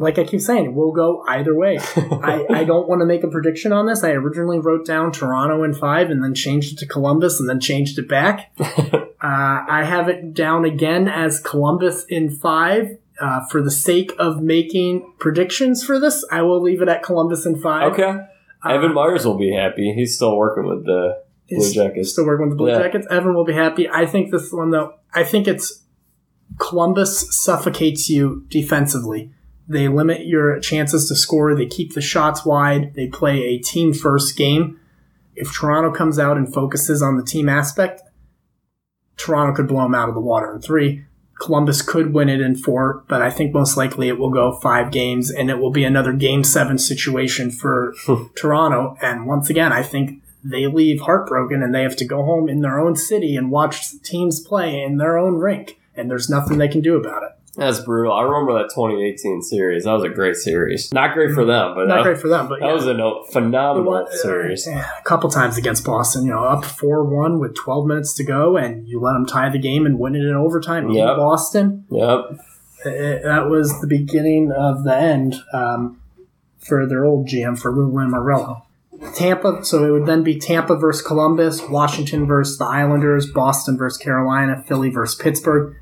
[0.00, 1.78] like I keep saying, we'll go either way.
[1.96, 4.02] I, I don't want to make a prediction on this.
[4.02, 7.60] I originally wrote down Toronto in five and then changed it to Columbus and then
[7.60, 8.50] changed it back.
[8.58, 12.96] uh, I have it down again as Columbus in five.
[13.20, 17.44] Uh, for the sake of making predictions for this, I will leave it at Columbus
[17.44, 17.92] in five.
[17.92, 18.18] Okay.
[18.64, 19.92] Uh, Evan Myers will be happy.
[19.94, 22.12] He's still working with the Blue Jackets.
[22.12, 22.78] Still working with the Blue yeah.
[22.78, 23.06] Jackets.
[23.10, 23.88] Evan will be happy.
[23.90, 25.82] I think this one, though, I think it's
[26.58, 29.32] Columbus suffocates you defensively.
[29.68, 31.54] They limit your chances to score.
[31.54, 32.94] They keep the shots wide.
[32.94, 34.80] They play a team first game.
[35.36, 38.02] If Toronto comes out and focuses on the team aspect,
[39.16, 41.04] Toronto could blow them out of the water in three.
[41.40, 44.92] Columbus could win it in four, but I think most likely it will go five
[44.92, 48.24] games and it will be another game seven situation for hmm.
[48.36, 48.96] Toronto.
[49.00, 52.60] And once again, I think they leave heartbroken and they have to go home in
[52.60, 55.80] their own city and watch teams play in their own rink.
[55.96, 57.30] And there's nothing they can do about it.
[57.60, 58.14] That's brutal.
[58.14, 59.84] I remember that 2018 series.
[59.84, 60.90] That was a great series.
[60.94, 62.48] Not great for them, but not that, great for them.
[62.48, 62.72] But that yeah.
[62.72, 64.66] was a phenomenal uh, series.
[64.66, 68.56] a couple times against Boston, you know, up four one with 12 minutes to go,
[68.56, 71.16] and you let them tie the game and win it in overtime yep.
[71.16, 71.84] Boston.
[71.90, 72.40] Yep,
[72.86, 76.00] it, that was the beginning of the end um,
[76.58, 78.62] for their old GM for Lou Lamoriello.
[79.14, 83.98] Tampa, so it would then be Tampa versus Columbus, Washington versus the Islanders, Boston versus
[83.98, 85.76] Carolina, Philly versus Pittsburgh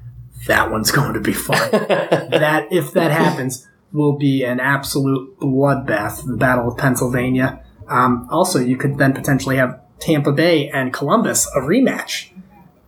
[0.49, 1.71] that one's going to be fun.
[1.71, 6.27] that if that happens, will be an absolute bloodbath.
[6.27, 7.65] The Battle of Pennsylvania.
[7.89, 12.31] Um, also, you could then potentially have Tampa Bay and Columbus a rematch.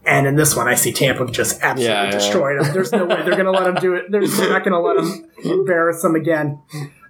[0.04, 2.72] And in this one, I see Tampa just absolutely yeah, destroyed them.
[2.72, 4.10] There's no way they're going to let them do it.
[4.10, 6.60] They're, they're not going to let them embarrass them again.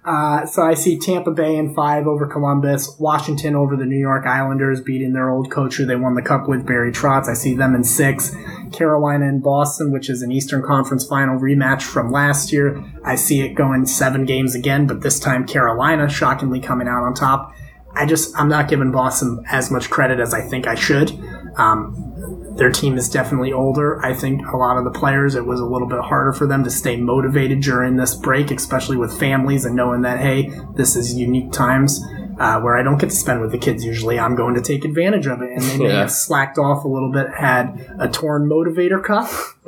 [0.03, 4.25] Uh, so I see Tampa Bay in five over Columbus, Washington over the New York
[4.25, 7.27] Islanders, beating their old coach who they won the cup with, Barry Trotz.
[7.27, 8.35] I see them in six.
[8.71, 12.83] Carolina and Boston, which is an Eastern Conference final rematch from last year.
[13.03, 17.13] I see it going seven games again, but this time Carolina shockingly coming out on
[17.13, 17.53] top.
[17.93, 21.11] I just, I'm not giving Boston as much credit as I think I should.
[21.57, 24.03] Um, their team is definitely older.
[24.05, 26.63] I think a lot of the players, it was a little bit harder for them
[26.63, 31.13] to stay motivated during this break, especially with families and knowing that, hey, this is
[31.13, 32.01] unique times
[32.41, 34.17] uh, where I don't get to spend with the kids usually.
[34.17, 35.51] I'm going to take advantage of it.
[35.51, 35.99] And they may yeah.
[35.99, 39.55] have slacked off a little bit, had a torn motivator cuff.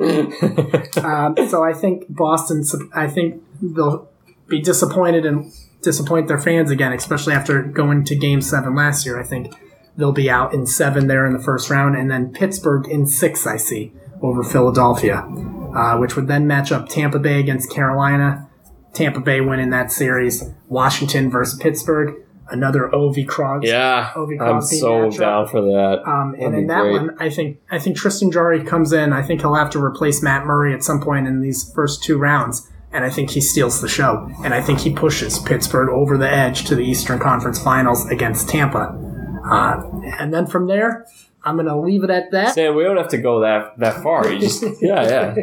[1.04, 4.08] um, so I think Boston, I think they'll
[4.48, 5.52] be disappointed and
[5.82, 9.20] disappoint their fans again, especially after going to game seven last year.
[9.20, 9.54] I think
[9.96, 13.46] they'll be out in seven there in the first round, and then Pittsburgh in six,
[13.46, 18.48] I see, over Philadelphia, uh, which would then match up Tampa Bay against Carolina.
[18.94, 20.50] Tampa Bay winning that series.
[20.68, 22.23] Washington versus Pittsburgh.
[22.48, 23.64] Another Ovi Cross.
[23.64, 25.18] Yeah, Ovi I'm so matchup.
[25.18, 26.02] down for that.
[26.06, 26.92] Um, and in that great.
[26.92, 29.12] one, I think I think Tristan Jarry comes in.
[29.12, 32.18] I think he'll have to replace Matt Murray at some point in these first two
[32.18, 34.30] rounds and I think he steals the show.
[34.44, 38.48] And I think he pushes Pittsburgh over the edge to the Eastern Conference Finals against
[38.48, 38.96] Tampa.
[39.44, 39.82] Uh,
[40.20, 41.04] and then from there,
[41.42, 42.54] I'm going to leave it at that.
[42.54, 44.32] Sam, we don't have to go that that far.
[44.32, 45.34] You just yeah, yeah.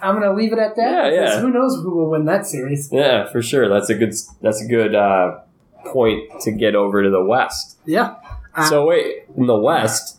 [0.00, 1.12] I'm going to leave it at that.
[1.12, 1.40] Yeah, yeah.
[1.40, 2.88] Who knows who will win that series?
[2.90, 3.68] Yeah, for sure.
[3.68, 5.40] That's a good that's a good uh,
[5.86, 7.78] point to get over to the West.
[7.84, 8.16] Yeah.
[8.54, 10.16] Uh, so wait, in the West,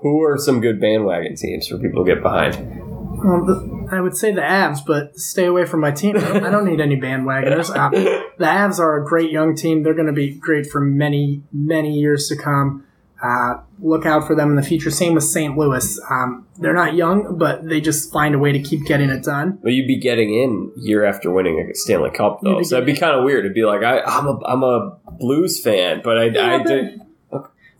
[0.00, 2.82] who are some good bandwagon teams for people to get behind?
[3.24, 6.16] Well, the, I would say the Avs, but stay away from my team.
[6.16, 7.74] I don't need any bandwagoners.
[7.74, 7.90] Uh,
[8.38, 9.82] the Avs are a great young team.
[9.82, 12.84] They're going to be great for many, many years to come.
[13.24, 14.90] Uh, look out for them in the future.
[14.90, 15.56] Same with St.
[15.56, 15.98] Louis.
[16.10, 19.58] Um, they're not young, but they just find a way to keep getting it done.
[19.62, 22.62] Well, you'd be getting in year after winning a Stanley Cup, though.
[22.62, 23.46] So it'd be kind of weird.
[23.46, 27.00] It'd be like, I, am a, I'm a Blues fan, but I, yeah, I did.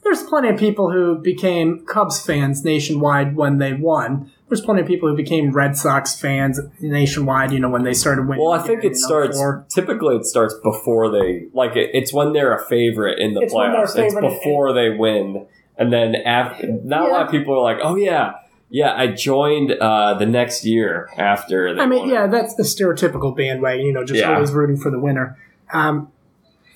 [0.03, 4.87] There's plenty of people who became Cubs fans nationwide when they won there's plenty of
[4.87, 7.51] people who became Red Sox fans nationwide.
[7.51, 8.45] You know, when they started winning.
[8.45, 9.41] Well, I think it starts.
[9.69, 11.75] Typically, it starts before they like.
[11.75, 13.97] It, it's when they're a favorite in the it's playoffs.
[13.97, 15.47] It's before they win,
[15.77, 16.69] and then after.
[16.69, 17.09] Not yeah.
[17.09, 18.35] a lot of people are like, "Oh yeah,
[18.71, 23.85] yeah, I joined uh, the next year after." I mean, yeah, that's the stereotypical bandwagon.
[23.85, 24.35] You know, just yeah.
[24.35, 25.37] always rooting for the winner.
[25.73, 26.13] Um,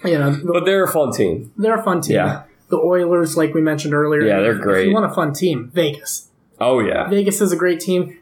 [0.04, 1.52] you know, the, but they're a fun team.
[1.56, 2.16] They're a fun team.
[2.16, 2.42] Yeah.
[2.70, 4.82] The Oilers, like we mentioned earlier, yeah, they're great.
[4.82, 6.28] If you want a fun team, Vegas.
[6.60, 8.18] Oh yeah, Vegas is a great team.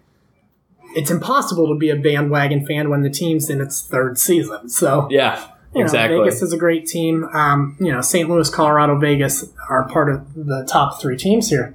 [0.94, 4.68] It's impossible to be a bandwagon fan when the team's in its third season.
[4.68, 6.18] So yeah, you know, exactly.
[6.18, 7.24] Vegas is a great team.
[7.32, 8.28] Um, you know, St.
[8.28, 11.74] Louis, Colorado, Vegas are part of the top three teams here.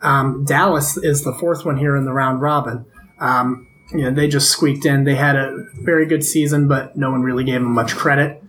[0.00, 2.84] Um, Dallas is the fourth one here in the round robin.
[3.18, 5.04] Um, you know, they just squeaked in.
[5.04, 8.42] They had a very good season, but no one really gave them much credit.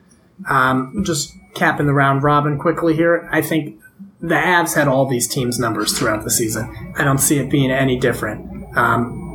[0.49, 3.27] Um, just capping the round robin quickly here.
[3.31, 3.79] I think
[4.21, 6.93] the Avs had all these teams' numbers throughout the season.
[6.97, 8.75] I don't see it being any different.
[8.77, 9.25] Um,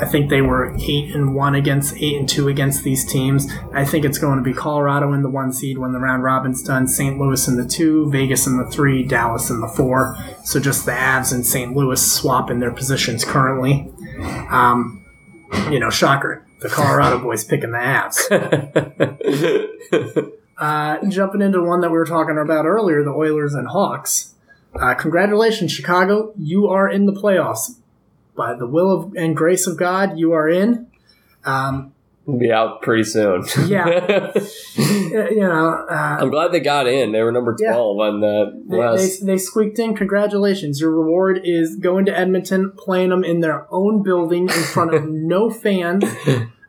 [0.00, 3.46] I think they were eight and one against eight and two against these teams.
[3.72, 6.62] I think it's going to be Colorado in the one seed when the round robin's
[6.62, 7.18] done, St.
[7.18, 10.16] Louis in the two, Vegas in the three, Dallas in the four.
[10.42, 11.76] So just the Avs and St.
[11.76, 13.90] Louis swapping their positions currently.
[14.50, 15.04] Um,
[15.70, 16.46] you know, shocker.
[16.60, 18.18] The Colorado boys picking the Avs.
[20.56, 24.34] Uh, jumping into one that we were talking about earlier, the Oilers and Hawks.
[24.80, 26.32] Uh, congratulations, Chicago.
[26.38, 27.76] You are in the playoffs.
[28.36, 30.88] By the will of, and grace of God, you are in.
[31.44, 31.92] Um,
[32.26, 33.44] we'll be out pretty soon.
[33.66, 34.32] yeah.
[34.76, 37.12] you know, uh, I'm glad they got in.
[37.12, 38.04] They were number 12 yeah.
[38.04, 39.20] on the West.
[39.20, 39.94] They, they, they, squeaked in.
[39.94, 40.80] Congratulations.
[40.80, 45.04] Your reward is going to Edmonton, playing them in their own building in front of
[45.08, 46.04] no fans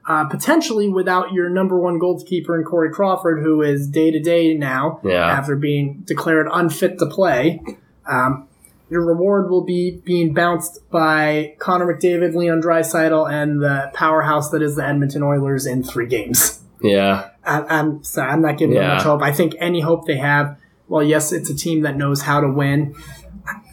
[0.08, 4.53] uh, potentially without your number one goalkeeper in Corey Crawford, who is day to day
[4.53, 5.26] now yeah.
[5.26, 7.62] after being declared unfit to play.
[8.06, 8.47] Um,
[8.89, 14.62] your reward will be being bounced by Connor McDavid, Leon Draisaitl, and the powerhouse that
[14.62, 16.62] is the Edmonton Oilers in three games.
[16.82, 18.82] Yeah, I, am sorry, I'm not giving yeah.
[18.82, 19.24] them much hope.
[19.24, 22.49] I think any hope they have, well, yes, it's a team that knows how to
[22.49, 22.93] win.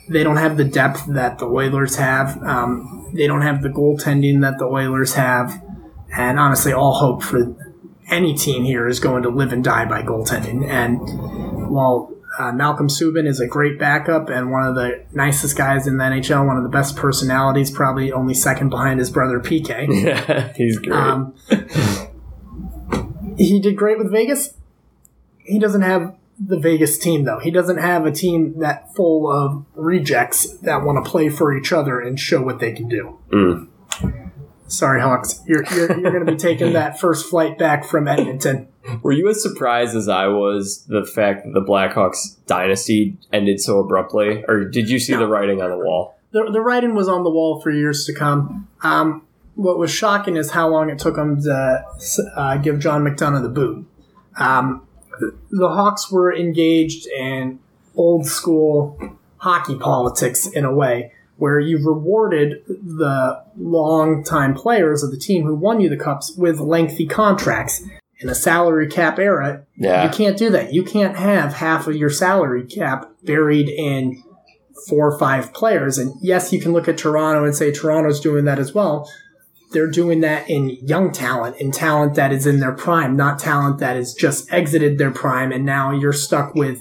[0.08, 2.42] They don't have the depth that the Oilers have.
[2.42, 5.62] Um, they don't have the goaltending that the Oilers have.
[6.12, 7.54] And honestly, all hope for
[8.08, 10.68] any team here is going to live and die by goaltending.
[10.68, 15.86] And while uh, Malcolm Subban is a great backup and one of the nicest guys
[15.86, 19.88] in the NHL, one of the best personalities, probably only second behind his brother PK.
[20.02, 20.92] Yeah, he's great.
[20.92, 21.34] Um,
[23.36, 24.54] he did great with Vegas.
[25.38, 27.38] He doesn't have the Vegas team though.
[27.38, 31.72] He doesn't have a team that full of rejects that want to play for each
[31.72, 33.18] other and show what they can do.
[33.30, 33.68] Mm.
[34.72, 35.42] Sorry, Hawks.
[35.46, 38.68] You're you're, you're going to be taking that first flight back from Edmonton.
[39.02, 43.80] Were you as surprised as I was the fact that the Blackhawks dynasty ended so
[43.80, 45.20] abruptly, or did you see no.
[45.20, 46.16] the writing on the wall?
[46.30, 48.66] The, the writing was on the wall for years to come.
[48.82, 51.84] Um, what was shocking is how long it took them to
[52.34, 53.86] uh, give John McDonough the boot.
[54.38, 54.86] Um,
[55.50, 57.60] the Hawks were engaged in
[57.94, 65.16] old school hockey politics in a way where you've rewarded the long-time players of the
[65.16, 67.82] team who won you the cups with lengthy contracts.
[68.20, 70.04] In a salary cap era, yeah.
[70.04, 70.72] you can't do that.
[70.72, 74.22] You can't have half of your salary cap buried in
[74.88, 75.98] four or five players.
[75.98, 79.10] And yes, you can look at Toronto and say Toronto's doing that as well.
[79.72, 83.78] They're doing that in young talent, in talent that is in their prime, not talent
[83.78, 86.80] that has just exited their prime, and now you're stuck with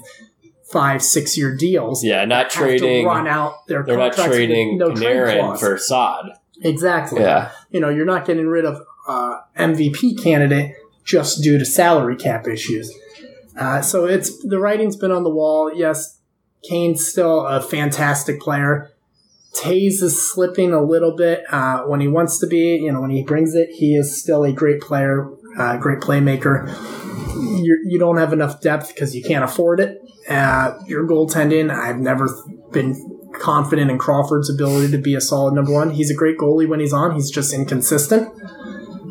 [0.72, 2.02] five, six year deals.
[2.02, 3.06] Yeah, not trading.
[3.06, 6.30] run out their They're not trading no Panarin for Saad.
[6.62, 7.20] Exactly.
[7.20, 7.50] Yeah.
[7.70, 12.46] You know, you're not getting rid of uh, MVP candidate just due to salary cap
[12.46, 12.92] issues.
[13.58, 15.72] Uh, so it's the writing's been on the wall.
[15.74, 16.18] Yes,
[16.68, 18.90] Kane's still a fantastic player.
[19.54, 22.76] Toews is slipping a little bit uh, when he wants to be.
[22.76, 25.28] You know, when he brings it, he is still a great player,
[25.58, 26.66] uh, great playmaker.
[27.62, 29.98] You're, you do not have enough depth because you can't afford it.
[30.28, 32.28] Uh, your goaltending, I've never
[32.72, 32.94] been
[33.40, 35.90] confident in Crawford's ability to be a solid number one.
[35.90, 37.14] He's a great goalie when he's on.
[37.14, 38.28] He's just inconsistent.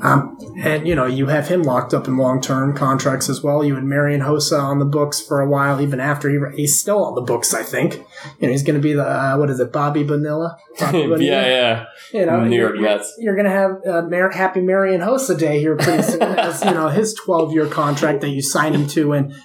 [0.03, 3.63] Um, and you know, you have him locked up in long term contracts as well.
[3.63, 7.05] You had Marian Hossa on the books for a while, even after he he's still
[7.05, 7.53] on the books.
[7.53, 7.95] I think.
[8.39, 10.57] You know, he's going to be the uh, what is it, Bobby Bonilla?
[10.79, 11.23] Bobby Bonilla?
[11.23, 12.19] yeah, yeah.
[12.19, 13.15] You know, New York Mets.
[13.19, 16.71] You're, going to have uh, Mar- Happy Marian Hossa Day here pretty soon, as you
[16.71, 19.35] know his 12 year contract that you signed him to, and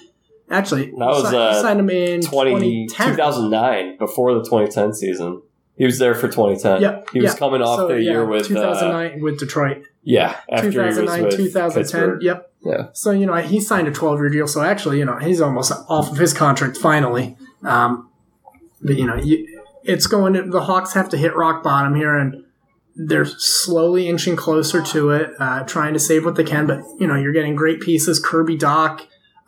[0.49, 5.43] actually, that was uh, signed him in 20, 2009 before the 2010 season.
[5.77, 6.81] He was there for 2010.
[6.81, 7.09] Yep.
[7.11, 7.39] He was yep.
[7.39, 9.83] coming off so, the yeah, year with 2009 uh, with Detroit.
[10.07, 11.83] Yeah, after 2009, 2010.
[11.83, 12.23] Pittsburgh.
[12.23, 12.51] Yep.
[12.63, 12.87] Yeah.
[12.93, 14.47] So you know he signed a 12 year deal.
[14.47, 17.35] So actually, you know he's almost off of his contract finally.
[17.63, 18.09] Um,
[18.81, 20.33] but you know you, it's going.
[20.35, 22.45] To, the Hawks have to hit rock bottom here, and
[22.95, 26.67] they're slowly inching closer to it, uh, trying to save what they can.
[26.67, 28.17] But you know you're getting great pieces.
[28.17, 29.01] Kirby Dach.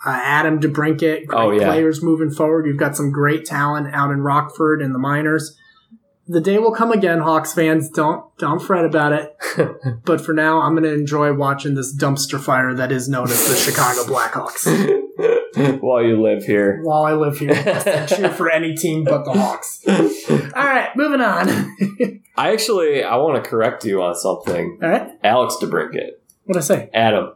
[0.05, 1.65] Uh, Adam DeBrincat, great oh, yeah.
[1.65, 2.65] players moving forward.
[2.65, 5.58] You've got some great talent out in Rockford and the minors
[6.29, 7.89] the day will come again, Hawks fans.
[7.89, 9.35] Don't don't fret about it.
[10.05, 13.47] but for now, I'm going to enjoy watching this dumpster fire that is known as
[13.49, 14.67] the Chicago Blackhawks.
[15.81, 16.81] While you live here.
[16.83, 19.83] While I live here, I cheer for any team but the Hawks.
[19.87, 21.49] All right, moving on.
[22.37, 24.77] I actually I want to correct you on something.
[24.83, 26.11] All right, Alex DeBrincat.
[26.45, 26.89] What did I say?
[26.93, 27.33] Adam.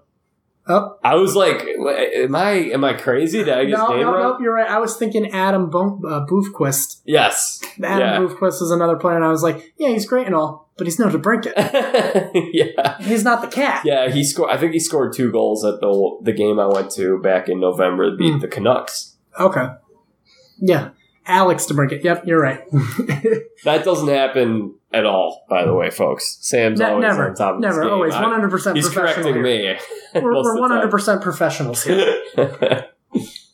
[0.68, 0.98] Oh.
[1.04, 3.40] I was like, am I am I crazy?
[3.40, 4.22] Did I get no, name no, wrong?
[4.22, 4.70] No, you're right.
[4.70, 7.02] I was thinking Adam Bo- uh, Boqvist.
[7.06, 7.62] Yes.
[7.84, 8.30] Adam yeah.
[8.30, 11.00] Boqvist is another player, and I was like, yeah, he's great and all, but he's
[11.00, 11.54] no DeBrincat.
[12.54, 12.98] yeah.
[13.02, 13.84] He's not the cat.
[13.86, 14.52] Yeah, he scored.
[14.52, 17.60] I think he scored two goals at the the game I went to back in
[17.60, 18.42] November to beat mm.
[18.42, 19.18] the Canucks.
[19.40, 19.68] Okay.
[20.60, 20.90] Yeah.
[21.26, 22.04] Alex DeBrincat.
[22.04, 22.70] Yep, you're right.
[23.64, 26.38] that doesn't happen at all, by the way, folks.
[26.42, 29.42] Sam's ne- always never, on top of Never, always, 100% He's correcting here.
[29.42, 29.78] me.
[30.16, 32.22] We're, we're 100% professionals here.
[32.38, 32.48] all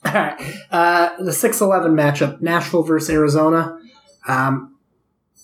[0.03, 0.55] right.
[0.71, 3.77] Uh, the 6 11 matchup Nashville versus Arizona.
[4.29, 4.75] Um,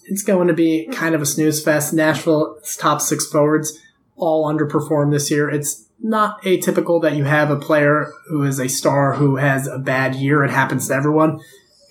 [0.05, 1.93] it's going to be kind of a snooze fest.
[1.93, 3.79] Nashville's top six forwards
[4.15, 5.49] all underperformed this year.
[5.49, 9.79] It's not atypical that you have a player who is a star who has a
[9.79, 10.43] bad year.
[10.43, 11.39] It happens to everyone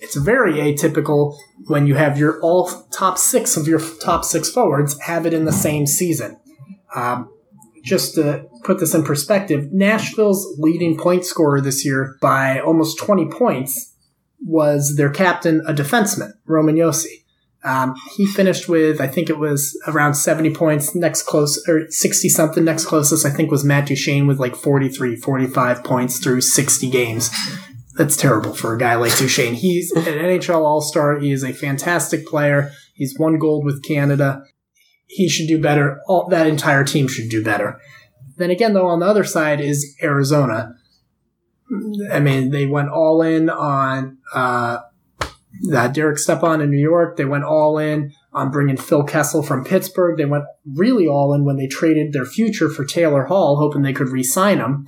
[0.05, 1.35] it's very atypical
[1.65, 5.45] when you have your all top six of your top six forwards have it in
[5.45, 6.37] the same season.
[6.95, 7.29] Um,
[7.83, 13.29] just to put this in perspective, Nashville's leading point scorer this year by almost 20
[13.29, 13.94] points
[14.45, 17.23] was their captain, a defenseman, Roman Josi.
[17.63, 20.93] Um, he finished with, I think it was around 70 points.
[20.93, 22.63] Next close, or 60 something.
[22.63, 27.31] Next closest, I think, was Matt Duchene with like 43, 45 points through 60 games
[27.95, 29.53] that's terrible for a guy like Duchene.
[29.53, 31.17] He's an NHL All Star.
[31.17, 32.71] He is a fantastic player.
[32.93, 34.43] He's won gold with Canada.
[35.07, 36.01] He should do better.
[36.07, 37.79] All, that entire team should do better.
[38.37, 40.75] Then again, though, on the other side is Arizona.
[42.11, 44.79] I mean, they went all in on uh,
[45.69, 47.17] that Derek Stepan in New York.
[47.17, 50.17] They went all in on bringing Phil Kessel from Pittsburgh.
[50.17, 53.93] They went really all in when they traded their future for Taylor Hall, hoping they
[53.93, 54.87] could re-sign him.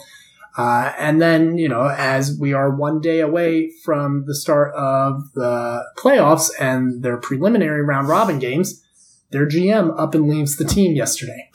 [0.57, 5.31] Uh, and then, you know, as we are one day away from the start of
[5.33, 8.83] the playoffs and their preliminary round robin games,
[9.29, 11.49] their GM up and leaves the team yesterday.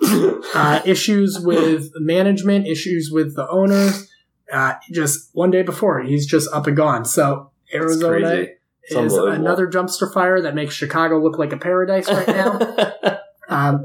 [0.54, 4.10] uh, issues with management, issues with the owners.
[4.52, 7.04] Uh, just one day before, he's just up and gone.
[7.04, 8.46] So Arizona
[8.88, 13.18] is another dumpster fire that makes Chicago look like a paradise right now.
[13.48, 13.84] Um,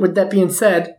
[0.00, 0.96] with that being said,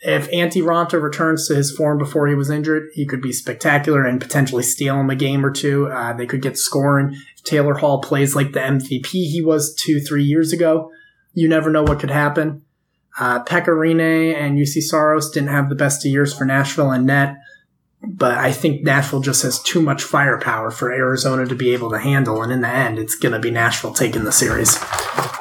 [0.00, 4.04] if Antti Raanta returns to his form before he was injured, he could be spectacular
[4.04, 5.88] and potentially steal him a game or two.
[5.88, 7.14] Uh, they could get scoring.
[7.36, 10.90] If Taylor Hall plays like the MVP he was two, three years ago,
[11.34, 12.62] you never know what could happen.
[13.18, 17.06] Uh, Pekka Rinne and Juuse Saros didn't have the best of years for Nashville and
[17.06, 17.36] net,
[18.02, 21.98] but I think Nashville just has too much firepower for Arizona to be able to
[21.98, 22.42] handle.
[22.42, 24.76] And in the end, it's going to be Nashville taking the series.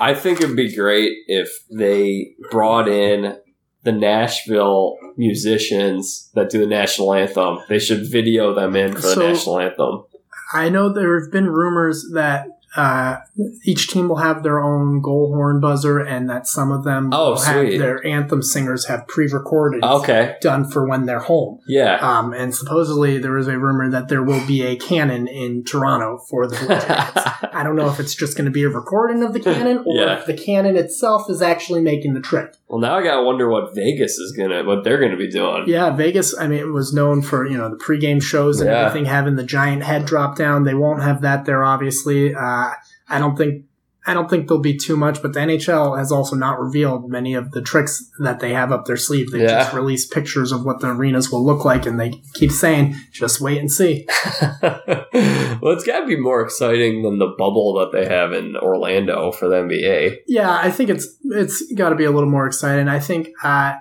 [0.01, 3.37] I think it'd be great if they brought in
[3.83, 7.59] the Nashville musicians that do the national anthem.
[7.69, 10.03] They should video them in for the So- national anthem.
[10.51, 13.17] I know there have been rumors that uh,
[13.65, 17.31] each team will have their own goal horn buzzer, and that some of them Oh,
[17.31, 17.77] will have sweet.
[17.77, 20.35] their anthem singers have pre-recorded Okay.
[20.41, 21.59] done for when they're home.
[21.67, 21.95] Yeah.
[21.95, 26.19] Um, and supposedly there is a rumor that there will be a cannon in Toronto
[26.29, 27.25] for the Blue Jackets.
[27.53, 29.95] I don't know if it's just going to be a recording of the cannon or
[29.95, 30.19] Yeah.
[30.19, 32.55] if the cannon itself is actually making the trip.
[32.67, 35.63] well, now I gotta wonder what Vegas is gonna, what they're gonna be doing.
[35.65, 38.85] Yeah, Vegas, I mean, it was known for, you know, the pregame shows and Yeah.
[38.85, 40.65] everything having the giant head drop down.
[40.65, 42.35] They won't have that there, obviously.
[42.35, 42.58] Uh,
[43.07, 43.65] I don't think.
[44.07, 47.35] I don't think there'll be too much, but the NHL has also not revealed many
[47.35, 49.29] of the tricks that they have up their sleeve.
[49.29, 49.59] They Yeah.
[49.59, 53.41] just released pictures of what the arenas will look like, and they keep saying, "Just
[53.41, 54.07] wait and see."
[54.51, 59.47] well, it's gotta be more exciting than the bubble that they have in Orlando for
[59.49, 60.19] the NBA.
[60.27, 62.87] Yeah, I think it's it's got to be a little more exciting.
[62.87, 63.73] I think uh,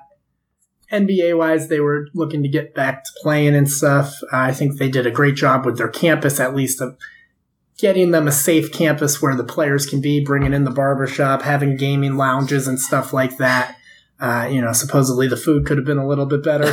[0.92, 4.14] NBA wise, they were looking to get back to playing and stuff.
[4.32, 6.96] I think they did a great job with their campus, at least of
[7.78, 11.76] getting them a safe campus where the players can be, bringing in the barbershop, having
[11.76, 13.76] gaming lounges and stuff like that.
[14.20, 16.66] Uh, you know, supposedly the food could have been a little bit better,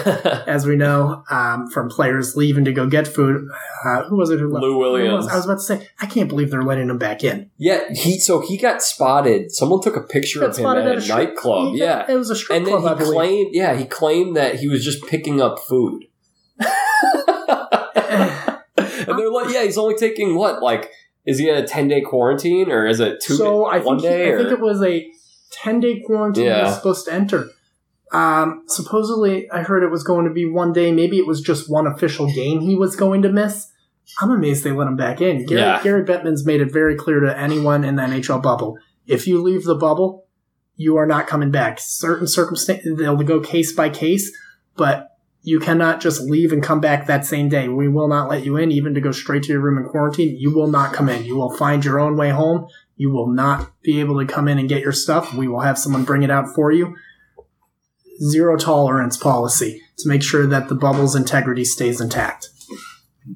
[0.48, 3.48] as we know, um, from players leaving to go get food.
[3.86, 4.64] Uh, who was it who left?
[4.64, 5.28] Lou Williams.
[5.28, 7.52] I was about to say, I can't believe they're letting him back in.
[7.58, 9.52] yeah, he so he got spotted.
[9.52, 11.74] Someone took a picture of him at at a strip- nightclub.
[11.74, 13.16] He- Yeah, It was a strip and then club, I he believe.
[13.16, 16.06] claimed, yeah, he claimed that he was just picking up food.
[19.08, 20.62] And they're like, yeah, he's only taking what?
[20.62, 20.92] Like,
[21.26, 23.36] is he in a ten day quarantine or is it two?
[23.36, 24.34] so I one think, he- day?
[24.34, 25.10] I think it was a
[25.52, 26.64] 10 day quarantine he Yeah.
[26.66, 27.50] was supposed to enter.
[28.12, 30.92] Um, supposedly, I heard it was going to be one day.
[30.92, 33.72] Maybe it was just one official game he was going to miss.
[34.22, 35.46] I'm amazed they let him back in.
[35.46, 35.82] Gary, Yeah.
[35.84, 38.78] Gary Bettman's made it very clear to anyone in the NHL bubble
[39.08, 40.26] if you leave the bubble,
[40.76, 41.80] you are not coming back.
[41.80, 44.32] Certain circumstances, they'll go case by case,
[44.76, 45.10] but
[45.46, 47.68] you cannot just leave and come back that same day.
[47.68, 50.36] We will not let you in, even to go straight to your room in quarantine.
[50.40, 51.24] You will not come in.
[51.24, 52.68] You will find your own way home.
[52.98, 55.36] You will not be able to come in and get your stuff.
[55.36, 56.96] We will have someone bring it out for you.
[58.24, 62.50] Zero tolerance policy to make sure that the bubble's integrity stays intact.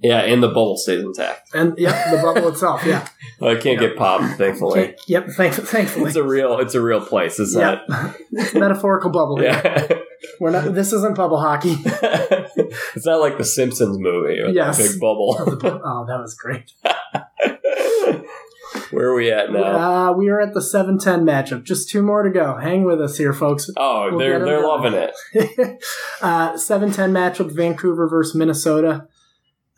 [0.02, 1.50] Yeah, and the bubble stays intact.
[1.54, 3.08] And yep, the bubble itself, yeah.
[3.42, 4.80] it can't get popped, thankfully.
[4.82, 6.06] Okay, Yep, thank, thankfully.
[6.08, 7.40] It's a real, it's a real place.
[7.40, 7.82] It's Yep.
[7.90, 8.16] not.
[8.32, 9.42] It's metaphorical bubble.
[9.42, 9.88] Yeah.
[10.40, 11.76] We're not this isn't bubble hockey.
[11.86, 14.78] it's not like the Simpsons movie with Yes.
[14.78, 15.36] the big bubble.
[15.40, 16.74] oh, that was great.
[18.92, 20.10] Where are we at now?
[20.10, 21.64] Uh, we are at the 7-10 matchup.
[21.64, 22.56] Just two more to go.
[22.58, 23.70] Hang with us here, folks.
[23.78, 25.12] Oh, we'll they're they're loving it.
[26.22, 29.08] uh, 7-10 matchup, Vancouver versus Minnesota.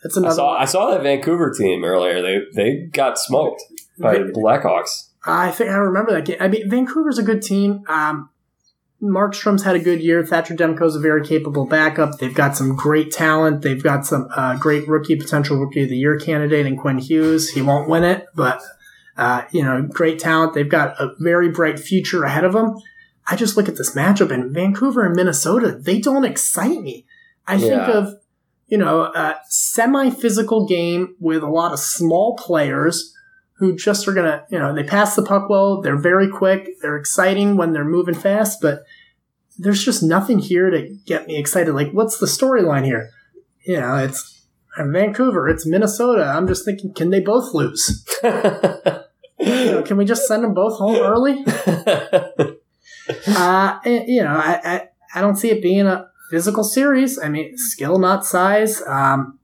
[0.03, 0.61] That's I another saw one.
[0.61, 2.21] I saw that Vancouver team earlier.
[2.21, 3.63] They they got smoked
[3.99, 5.09] by the Blackhawks.
[5.25, 6.37] I think I remember that game.
[6.39, 7.83] I mean, Vancouver's a good team.
[7.87, 8.29] Um,
[9.01, 10.23] Markstrom's had a good year.
[10.23, 12.19] Thatcher Demko's a very capable backup.
[12.19, 13.61] They've got some great talent.
[13.61, 17.49] They've got some uh, great rookie, potential rookie of the year candidate in Quinn Hughes.
[17.49, 18.61] He won't win it, but
[19.17, 20.53] uh, you know, great talent.
[20.53, 22.75] They've got a very bright future ahead of them.
[23.27, 25.71] I just look at this matchup in Vancouver and Minnesota.
[25.71, 27.05] They don't excite me.
[27.47, 28.15] I think of
[28.71, 33.13] you know a semi-physical game with a lot of small players
[33.57, 35.81] who just are gonna, you know, they pass the puck well.
[35.81, 36.67] They're very quick.
[36.81, 38.83] They're exciting when they're moving fast, but
[39.59, 41.75] there's just nothing here to get me excited.
[41.75, 43.11] Like, what's the storyline here?
[43.63, 44.47] You know, it's
[44.79, 46.23] Vancouver, it's Minnesota.
[46.23, 48.03] I'm just thinking, can they both lose?
[49.43, 51.43] You know, can we just send them both home early?
[53.27, 57.19] Uh, and, you know, I, I, I don't see it being a physical series.
[57.19, 58.81] I mean, skill, not size.
[58.87, 59.37] Um,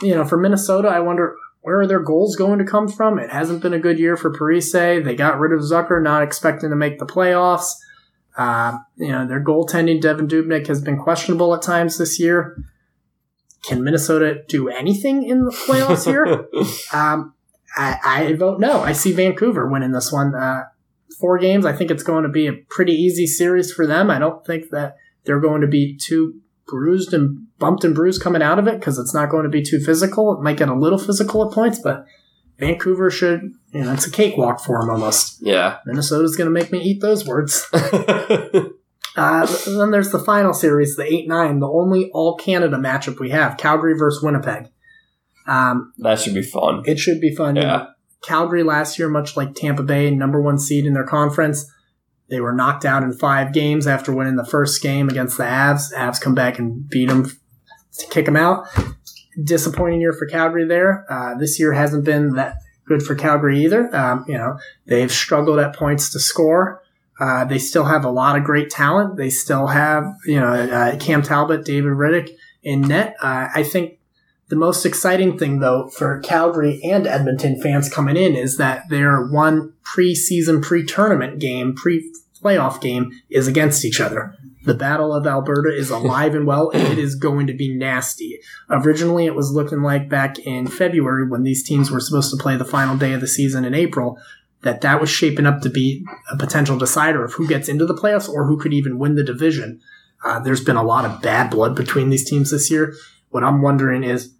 [0.00, 3.18] you know, for Minnesota, I wonder where are their goals going to come from?
[3.18, 5.04] It hasn't been a good year for Parise.
[5.04, 7.74] They got rid of Zucker, not expecting to make the playoffs.
[8.36, 12.64] Uh, you know, their goaltending, Devan Dubnyk, has been questionable at times this year.
[13.62, 16.46] Can Minnesota do anything in the playoffs here?
[16.92, 17.34] Um,
[17.74, 18.82] I, I vote no.
[18.82, 20.34] I see Vancouver winning this one.
[20.34, 20.64] Uh,
[21.18, 21.64] four games.
[21.64, 24.10] I think it's going to be a pretty easy series for them.
[24.10, 28.42] I don't think that they're going to be too bruised and bumped and bruised coming
[28.42, 30.32] out of it because it's not going to be too physical.
[30.32, 32.04] It might get a little physical at points, but
[32.58, 35.38] Vancouver should, you know, it's a cakewalk for them almost.
[35.40, 35.78] Yeah.
[35.86, 37.66] Minnesota's going to make me eat those words.
[39.14, 43.30] Uh, then there's the final series, the 8 9, the only all Canada matchup we
[43.30, 44.70] have Calgary versus Winnipeg.
[45.46, 46.82] Um, that should be fun.
[46.86, 47.56] It should be fun.
[47.56, 47.88] Yeah.
[48.22, 51.70] Calgary last year, much like Tampa Bay, number one seed in their conference,
[52.32, 55.92] they were knocked out in five games after winning the first game against the Avs.
[55.92, 57.26] Avs come back and beat them
[57.98, 58.66] to kick them out.
[59.44, 61.04] Disappointing year for Calgary there.
[61.12, 62.56] Uh, this year hasn't been that
[62.86, 63.94] good for Calgary either.
[63.94, 66.82] Um, you know, they've struggled at points to score.
[67.20, 69.18] Uh, they still have a lot of great talent.
[69.18, 72.30] They still have, you know, uh, Cam Talbot, David Rittich
[72.62, 73.14] in net.
[73.20, 73.98] Uh, I think
[74.48, 79.26] the most exciting thing, though, for Calgary and Edmonton fans coming in is that their
[79.26, 81.74] one preseason, pre-tournament game,
[82.42, 84.34] pre-playoff game is against each other.
[84.64, 88.38] The Battle of Alberta is alive and well, and it is going to be nasty.
[88.70, 92.56] Originally, it was looking like back in February when these teams were supposed to play
[92.56, 94.18] the final day of the season in April
[94.62, 97.94] that that was shaping up to be a potential decider of who gets into the
[97.94, 99.80] playoffs or who could even win the division.
[100.24, 102.94] Uh, there's been a lot of bad blood between these teams this year.
[103.30, 104.34] What I'm wondering is,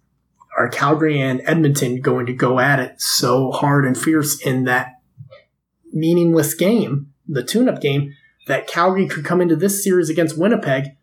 [0.57, 5.01] are Calgary and Edmonton going to go at it so hard and fierce in that
[5.91, 8.13] meaningless game, the tune-up game,
[8.47, 10.97] that Calgary could come into this series against Winnipeg,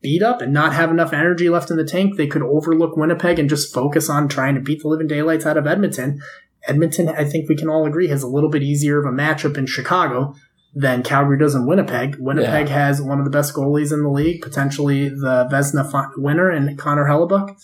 [0.00, 2.16] beat up and not have enough energy left in the tank?
[2.16, 5.56] They could overlook Winnipeg and just focus on trying to beat the living daylights out
[5.56, 6.20] of Edmonton
[6.66, 9.56] Edmonton, I think we can all agree, has a little bit easier of a matchup
[9.56, 10.34] in Chicago
[10.74, 12.16] than Calgary does in Winnipeg.
[12.18, 12.74] Winnipeg yeah.
[12.86, 17.04] has one of the best goalies in the league, potentially the Vezina winner, and Connor
[17.04, 17.56] Hellebuyck.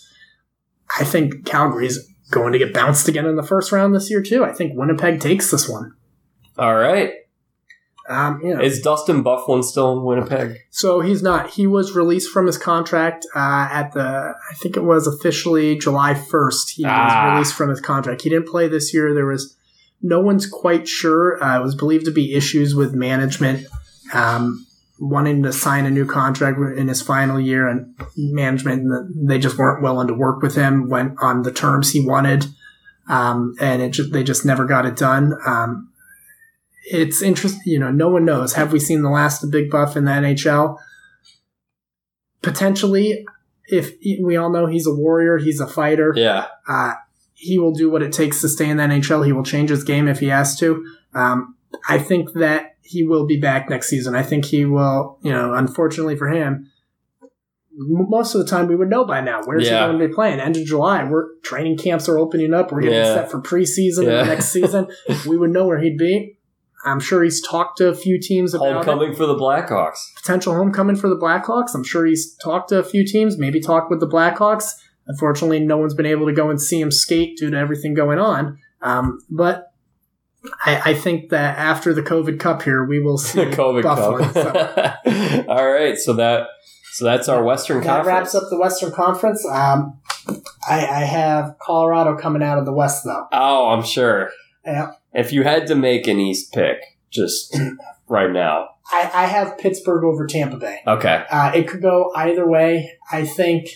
[0.99, 4.45] I think Calgary's going to get bounced again in the first round this year too.
[4.45, 5.93] I think Winnipeg takes this one.
[6.59, 7.13] All right.
[8.11, 10.59] Um, you know, Is Dustin Byfuglien still in Winnipeg?
[10.71, 11.51] So he's not.
[11.51, 16.15] He was released from his contract uh, at the, I think it was officially July
[16.15, 16.71] 1st.
[16.75, 17.05] He ah.
[17.05, 18.23] was released from his contract.
[18.23, 19.15] He didn't play this year.
[19.15, 19.57] There was,
[20.03, 21.43] no one's quite sure.
[21.43, 23.67] Uh, it was believed to be issues with management
[24.13, 24.67] um,
[24.99, 29.83] wanting to sign a new contract in his final year, and management, they just weren't
[29.83, 32.47] willing to work with him, went on the terms he wanted.
[33.09, 35.35] Um, and it just, they just never got it done.
[35.47, 35.90] Um,
[36.91, 37.63] it's interesting.
[37.65, 38.55] You know, no one knows.
[38.55, 40.77] Have we seen the last of Big Buff in the NHL?
[42.43, 43.25] Potentially,
[43.67, 46.13] if we all know he's a warrior, he's a fighter.
[46.17, 46.49] Yeah.
[46.69, 46.95] Uh,
[47.35, 49.25] he will do what it takes to stay in the NHL.
[49.25, 50.85] He will change his game if he has to.
[51.15, 51.57] Um,
[51.89, 54.17] I think that he will be back next season.
[54.17, 56.71] I think he will, you know, unfortunately for him,
[57.73, 59.43] most of the time we would know by now.
[59.45, 59.83] Where's yeah.
[59.83, 60.41] he going to be playing?
[60.41, 61.05] End of July.
[61.05, 62.73] We're training camps are opening up.
[62.73, 63.15] We're getting yeah.
[63.15, 64.25] set for preseason yeah.
[64.25, 64.89] next season.
[65.27, 66.37] we would know where he'd be.
[66.85, 69.17] I'm sure he's talked to a few teams about homecoming it.
[69.17, 69.99] for the Blackhawks.
[70.17, 71.75] Potential homecoming for the Blackhawks.
[71.75, 74.73] I'm sure he's talked to a few teams, maybe talked with the Blackhawks.
[75.07, 78.19] Unfortunately, no one's been able to go and see him skate due to everything going
[78.19, 78.59] on.
[78.81, 79.73] Um, but
[80.65, 84.19] I, I, think that after the COVID Cup here, we will see the COVID Buffalo,
[84.19, 85.03] Cup.
[85.05, 85.45] So.
[85.49, 86.47] All right, so that
[86.93, 88.07] so that's our Western that Conference.
[88.07, 89.45] wraps up the Western Conference.
[89.47, 90.01] Um,
[90.69, 93.27] I, I have Colorado coming out of the West, though.
[93.33, 94.31] Oh, I'm sure.
[94.65, 94.93] Yeah.
[95.13, 97.57] If you had to make an East pick, just
[98.09, 100.81] right now, I, I have Pittsburgh over Tampa Bay.
[100.87, 101.25] Okay.
[101.31, 102.99] Uh, it could go either way.
[103.11, 103.69] I think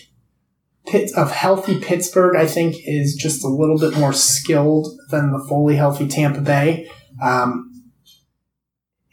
[0.85, 5.43] Pitt, of healthy Pittsburgh, I think, is just a little bit more skilled than the
[5.47, 6.89] fully healthy Tampa Bay.
[7.21, 7.71] Um,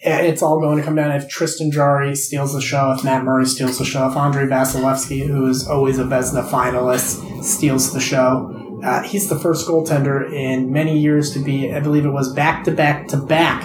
[0.05, 3.47] it's all going to come down if Tristan Jarry steals the show, if Matt Murray
[3.47, 8.62] steals the show, if Andre Vasilevskiy, who is always a Vezina finalist, steals the show.
[8.83, 12.65] Uh, he's the first goaltender in many years to be, I believe it was back
[12.65, 13.63] to back to back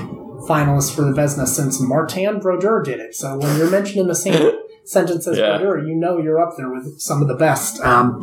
[0.48, 3.16] finalist for the Vezina since Martin Brodeur did it.
[3.16, 4.52] So when you're mentioning the same
[4.86, 5.58] sentence as yeah.
[5.58, 7.80] Brodeur, you know you're up there with some of the best.
[7.82, 8.22] Um,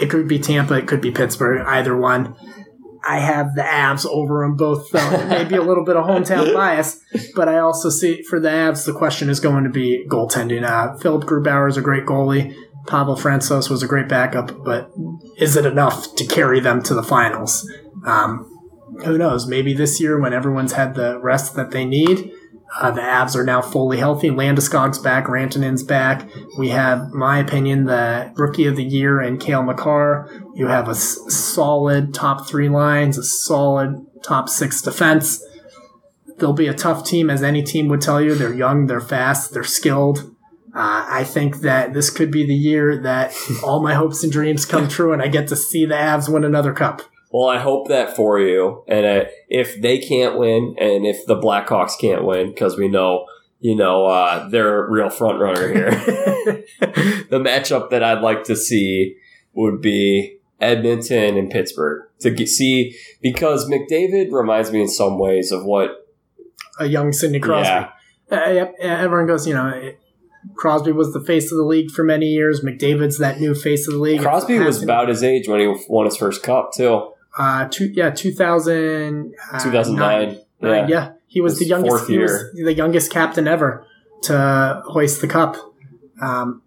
[0.00, 2.34] it could be Tampa, it could be Pittsburgh, either one.
[3.04, 5.26] I have the Avs over them both, though.
[5.26, 7.02] Maybe a little bit of hometown bias,
[7.34, 10.62] but I also see for the Avs, the question is going to be goaltending.
[10.64, 12.54] Uh, Philipp Grubauer is a great goalie.
[12.86, 14.90] Pavel Francouz was a great backup, but
[15.38, 17.70] is it enough to carry them to the finals?
[18.04, 18.48] Um,
[19.04, 19.46] who knows?
[19.46, 22.32] Maybe this year, when everyone's had the rest that they need,
[22.80, 24.30] uh, the Avs are now fully healthy.
[24.30, 26.28] Landeskog's back, Rantanen's back.
[26.58, 30.28] We have, my opinion, the rookie of the year and Cale Makar.
[30.54, 35.42] You have a s- solid top three lines, a solid top six defense.
[36.38, 38.34] They'll be a tough team, as any team would tell you.
[38.34, 40.31] They're young, they're fast, they're skilled.
[40.74, 44.64] Uh, I think that this could be the year that all my hopes and dreams
[44.64, 47.02] come true, and I get to see the Avs win another cup.
[47.30, 48.84] Well, I hope that for you.
[48.88, 53.26] And uh, if they can't win, and if the Blackhawks can't win, because we know,
[53.60, 55.90] you know, uh, they're a real front runner here.
[57.30, 59.16] the matchup that I'd like to see
[59.54, 65.52] would be Edmonton and Pittsburgh to get, see because McDavid reminds me in some ways
[65.52, 66.06] of what
[66.78, 67.68] a young Sidney Crosby.
[67.68, 67.90] Yeah.
[68.30, 69.92] Uh, everyone goes, you know,
[70.54, 72.62] Crosby was the face of the league for many years.
[72.62, 74.20] McDavid's that new face of the league.
[74.20, 77.12] Crosby was about his age when he won his first cup too.
[77.38, 80.40] Uh, two, yeah, 2000, uh, 2009.
[80.60, 80.86] Yeah.
[80.86, 82.08] Yeah, he was the youngest.
[82.08, 83.86] He was the youngest captain ever
[84.22, 85.56] to hoist the cup.
[86.20, 86.62] Um,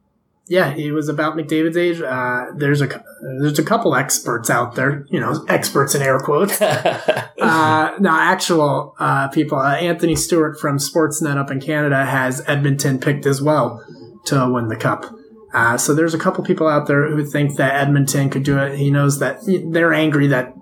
[0.47, 2.01] yeah, he was about McDavid's age.
[2.01, 3.03] Uh, there's a
[3.39, 6.61] there's a couple experts out there, you know, experts in air quotes.
[6.61, 9.57] uh, no, actual uh, people.
[9.57, 13.83] Uh, Anthony Stewart from Sportsnet up in Canada has Edmonton picked as well
[14.25, 15.05] to win the cup.
[15.53, 18.77] Uh, so there's a couple people out there who think that Edmonton could do it.
[18.77, 19.37] He knows that
[19.71, 20.53] they're angry that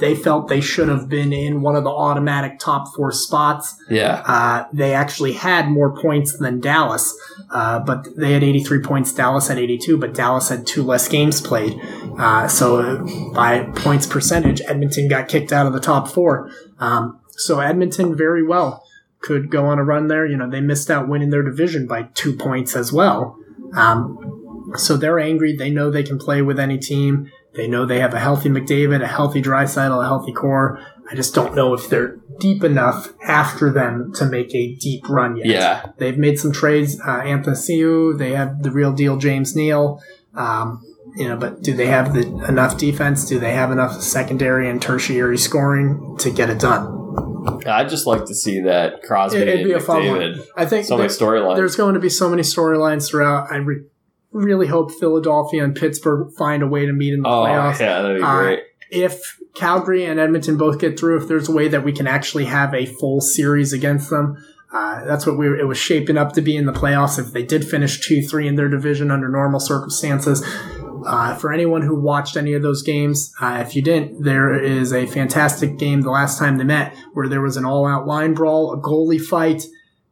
[0.00, 3.76] they felt they should have been in one of the automatic top four spots.
[3.88, 4.22] Yeah.
[4.26, 7.16] Uh, they actually had more points than Dallas,
[7.50, 9.12] uh, but they had 83 points.
[9.12, 11.78] Dallas had 82, but Dallas had two less games played.
[12.18, 13.04] Uh, so
[13.34, 16.50] by points percentage, Edmonton got kicked out of the top four.
[16.78, 18.84] Um, so Edmonton very well
[19.20, 20.26] could go on a run there.
[20.26, 23.36] You know, they missed out winning their division by two points as well.
[23.74, 25.56] Um, so they're angry.
[25.56, 27.30] They know they can play with any team.
[27.54, 30.80] They know they have a healthy McDavid, a healthy Draisaitl, a healthy core.
[31.10, 35.36] I just don't know if they're deep enough after them to make a deep run
[35.36, 35.46] yet.
[35.46, 35.86] Yeah.
[35.96, 37.00] They've made some trades.
[37.00, 40.02] Uh, Anthony they have the real deal James Neal.
[40.34, 40.84] Um,
[41.16, 43.24] you know, but do they have the, enough defense?
[43.24, 46.98] Do they have enough secondary and tertiary scoring to get it done?
[47.66, 49.40] I'd just like to see that Crosby.
[49.40, 50.40] It'd be a fun one.
[50.56, 51.56] I think so many storylines.
[51.56, 53.50] There's going to be so many storylines throughout.
[53.50, 53.84] I re-
[54.32, 57.80] really hope Philadelphia and Pittsburgh find a way to meet in the oh, playoffs.
[57.80, 58.60] Yeah, that'd be uh, great.
[58.90, 62.46] If Calgary and Edmonton both get through, if there's a way that we can actually
[62.46, 64.42] have a full series against them,
[64.72, 67.18] uh, that's what we were, it was shaping up to be in the playoffs.
[67.18, 70.44] If they did finish two three in their division under normal circumstances,
[71.06, 74.92] uh, for anyone who watched any of those games, uh, if you didn't, there is
[74.92, 78.34] a fantastic game the last time they met where there was an all out line
[78.34, 79.64] brawl, a goalie fight,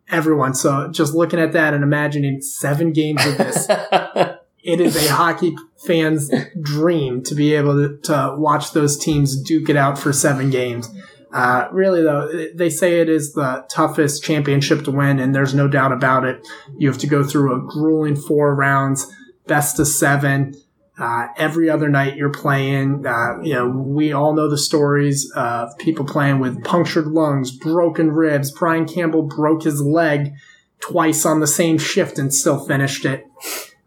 [0.09, 0.55] everyone.
[0.55, 3.67] So just looking at that and imagining seven games of this,
[4.63, 5.57] it is a hockey
[5.87, 6.31] fan's
[6.61, 10.89] dream to be able to, to, watch those teams duke it out for seven games.
[11.33, 15.69] Uh, really, though, they say it is the toughest championship to win, and there's no
[15.69, 16.47] doubt about it.
[16.79, 19.07] You have to go through a grueling four rounds,
[19.47, 20.55] best of seven.
[20.99, 25.77] Uh, every other night you're play-in, uh, you know, we all know the stories of
[25.77, 28.51] people playing with punctured lungs, broken ribs.
[28.51, 30.33] Brian Campbell broke his leg
[30.81, 33.27] twice on the same shift and still finished it.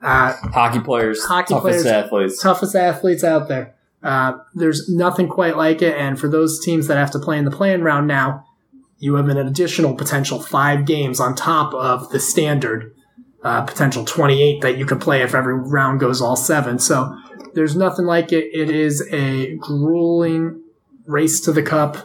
[0.02, 3.76] Uh, hockey players, hockey toughest players, athletes, toughest athletes out there.
[4.02, 5.98] Uh, there's nothing quite like it.
[5.98, 8.45] And for those teams that have to play in the playing round now,
[8.99, 12.94] you have an additional potential five games on top of the standard
[13.44, 16.80] uh, potential 28 that you could play if every round goes all seven.
[16.80, 17.16] So
[17.53, 18.45] there's nothing like it.
[18.53, 20.61] It is a grueling
[21.06, 21.98] race to the cup.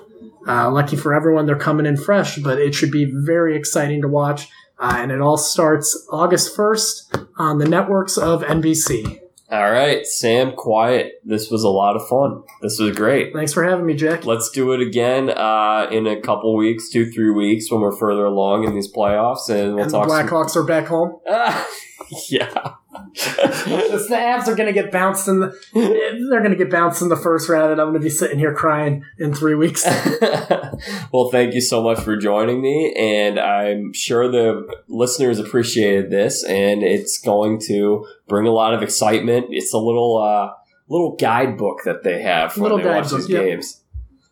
[0.46, 4.08] Uh, lucky for everyone, they're coming in fresh, but it should be very exciting to
[4.08, 4.48] watch.
[4.78, 9.23] Uh, and it all starts August 1st on the networks of NBC.
[9.54, 11.20] All right, Sam, quiet.
[11.24, 12.42] This was a lot of fun.
[12.60, 13.32] This was great.
[13.32, 14.26] Thanks for having me, Jack.
[14.26, 18.24] Let's do it again uh, in a couple weeks, two, three weeks, when we're further
[18.24, 20.08] along in these playoffs, and we'll and talk.
[20.08, 20.64] The Blackhawks some...
[20.64, 21.20] are back home.
[22.28, 25.56] yeah the Avs are going to get bounced in the.
[25.72, 28.38] They're going to get bounced in the first round, and I'm going to be sitting
[28.38, 29.84] here crying in three weeks.
[31.12, 36.44] well, thank you so much for joining me, and I'm sure the listeners appreciated this,
[36.44, 39.46] and it's going to bring a lot of excitement.
[39.50, 40.54] It's a little uh,
[40.88, 43.44] little guidebook that they have when they watch these yep.
[43.44, 43.82] games,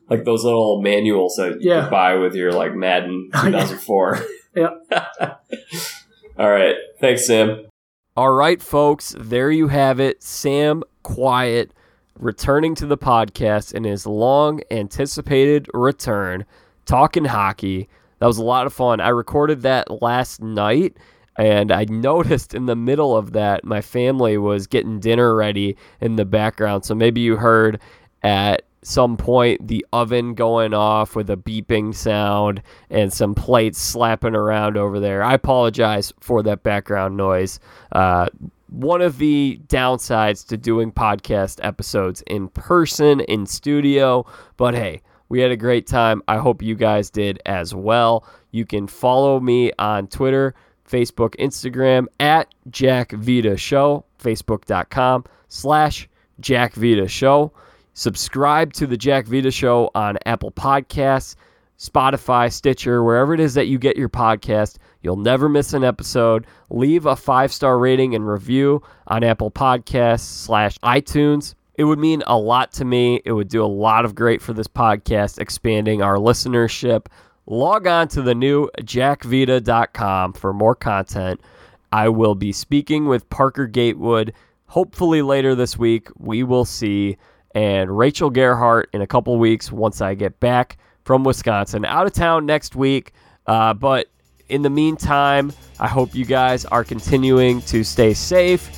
[0.08, 1.84] like those little manuals that yeah.
[1.84, 4.20] you buy with your like Madden 2004.
[4.56, 4.68] yeah.
[6.38, 6.76] All right.
[7.00, 7.66] Thanks, Sam.
[8.14, 10.22] All right, folks, there you have it.
[10.22, 11.72] Sam Quiet
[12.18, 16.44] returning to the podcast in his long anticipated return,
[16.84, 17.88] talking hockey.
[18.18, 19.00] That was a lot of fun.
[19.00, 20.98] I recorded that last night,
[21.38, 26.16] and I noticed in the middle of that, my family was getting dinner ready in
[26.16, 26.84] the background.
[26.84, 27.80] So maybe you heard
[28.22, 34.34] at some point the oven going off with a beeping sound and some plates slapping
[34.34, 35.22] around over there.
[35.22, 37.60] I apologize for that background noise.
[37.92, 38.28] Uh,
[38.68, 44.26] one of the downsides to doing podcast episodes in person, in studio,
[44.56, 46.22] but hey, we had a great time.
[46.28, 48.26] I hope you guys did as well.
[48.50, 50.54] You can follow me on Twitter,
[50.88, 56.08] Facebook, Instagram at Jack Vita Show, facebook.com slash
[56.40, 57.52] Jack Vita Show.
[57.94, 61.36] Subscribe to the Jack Vita Show on Apple Podcasts,
[61.78, 64.78] Spotify, Stitcher, wherever it is that you get your podcast.
[65.02, 66.46] You'll never miss an episode.
[66.70, 71.54] Leave a five star rating and review on Apple Podcasts slash iTunes.
[71.74, 73.20] It would mean a lot to me.
[73.24, 77.06] It would do a lot of great for this podcast, expanding our listenership.
[77.46, 81.40] Log on to the new jackvita.com for more content.
[81.90, 84.32] I will be speaking with Parker Gatewood
[84.66, 86.08] hopefully later this week.
[86.18, 87.18] We will see.
[87.54, 91.84] And Rachel Gerhart in a couple weeks once I get back from Wisconsin.
[91.84, 93.12] Out of town next week.
[93.46, 94.08] Uh, but
[94.48, 98.70] in the meantime, I hope you guys are continuing to stay safe,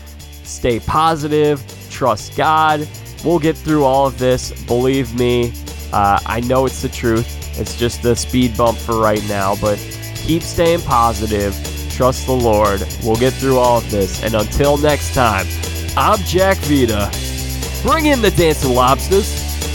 [0.44, 2.88] stay positive, trust God.
[3.24, 4.52] We'll get through all of this.
[4.64, 5.52] Believe me,
[5.92, 7.58] uh, I know it's the truth.
[7.58, 9.78] It's just a speed bump for right now, but
[10.14, 11.54] keep staying positive.
[11.90, 12.82] Trust the Lord.
[13.04, 14.22] We'll get through all of this.
[14.22, 15.46] And until next time,
[15.96, 17.33] I'm Jack Vita.
[17.84, 19.73] Bring in the dancing lobsters.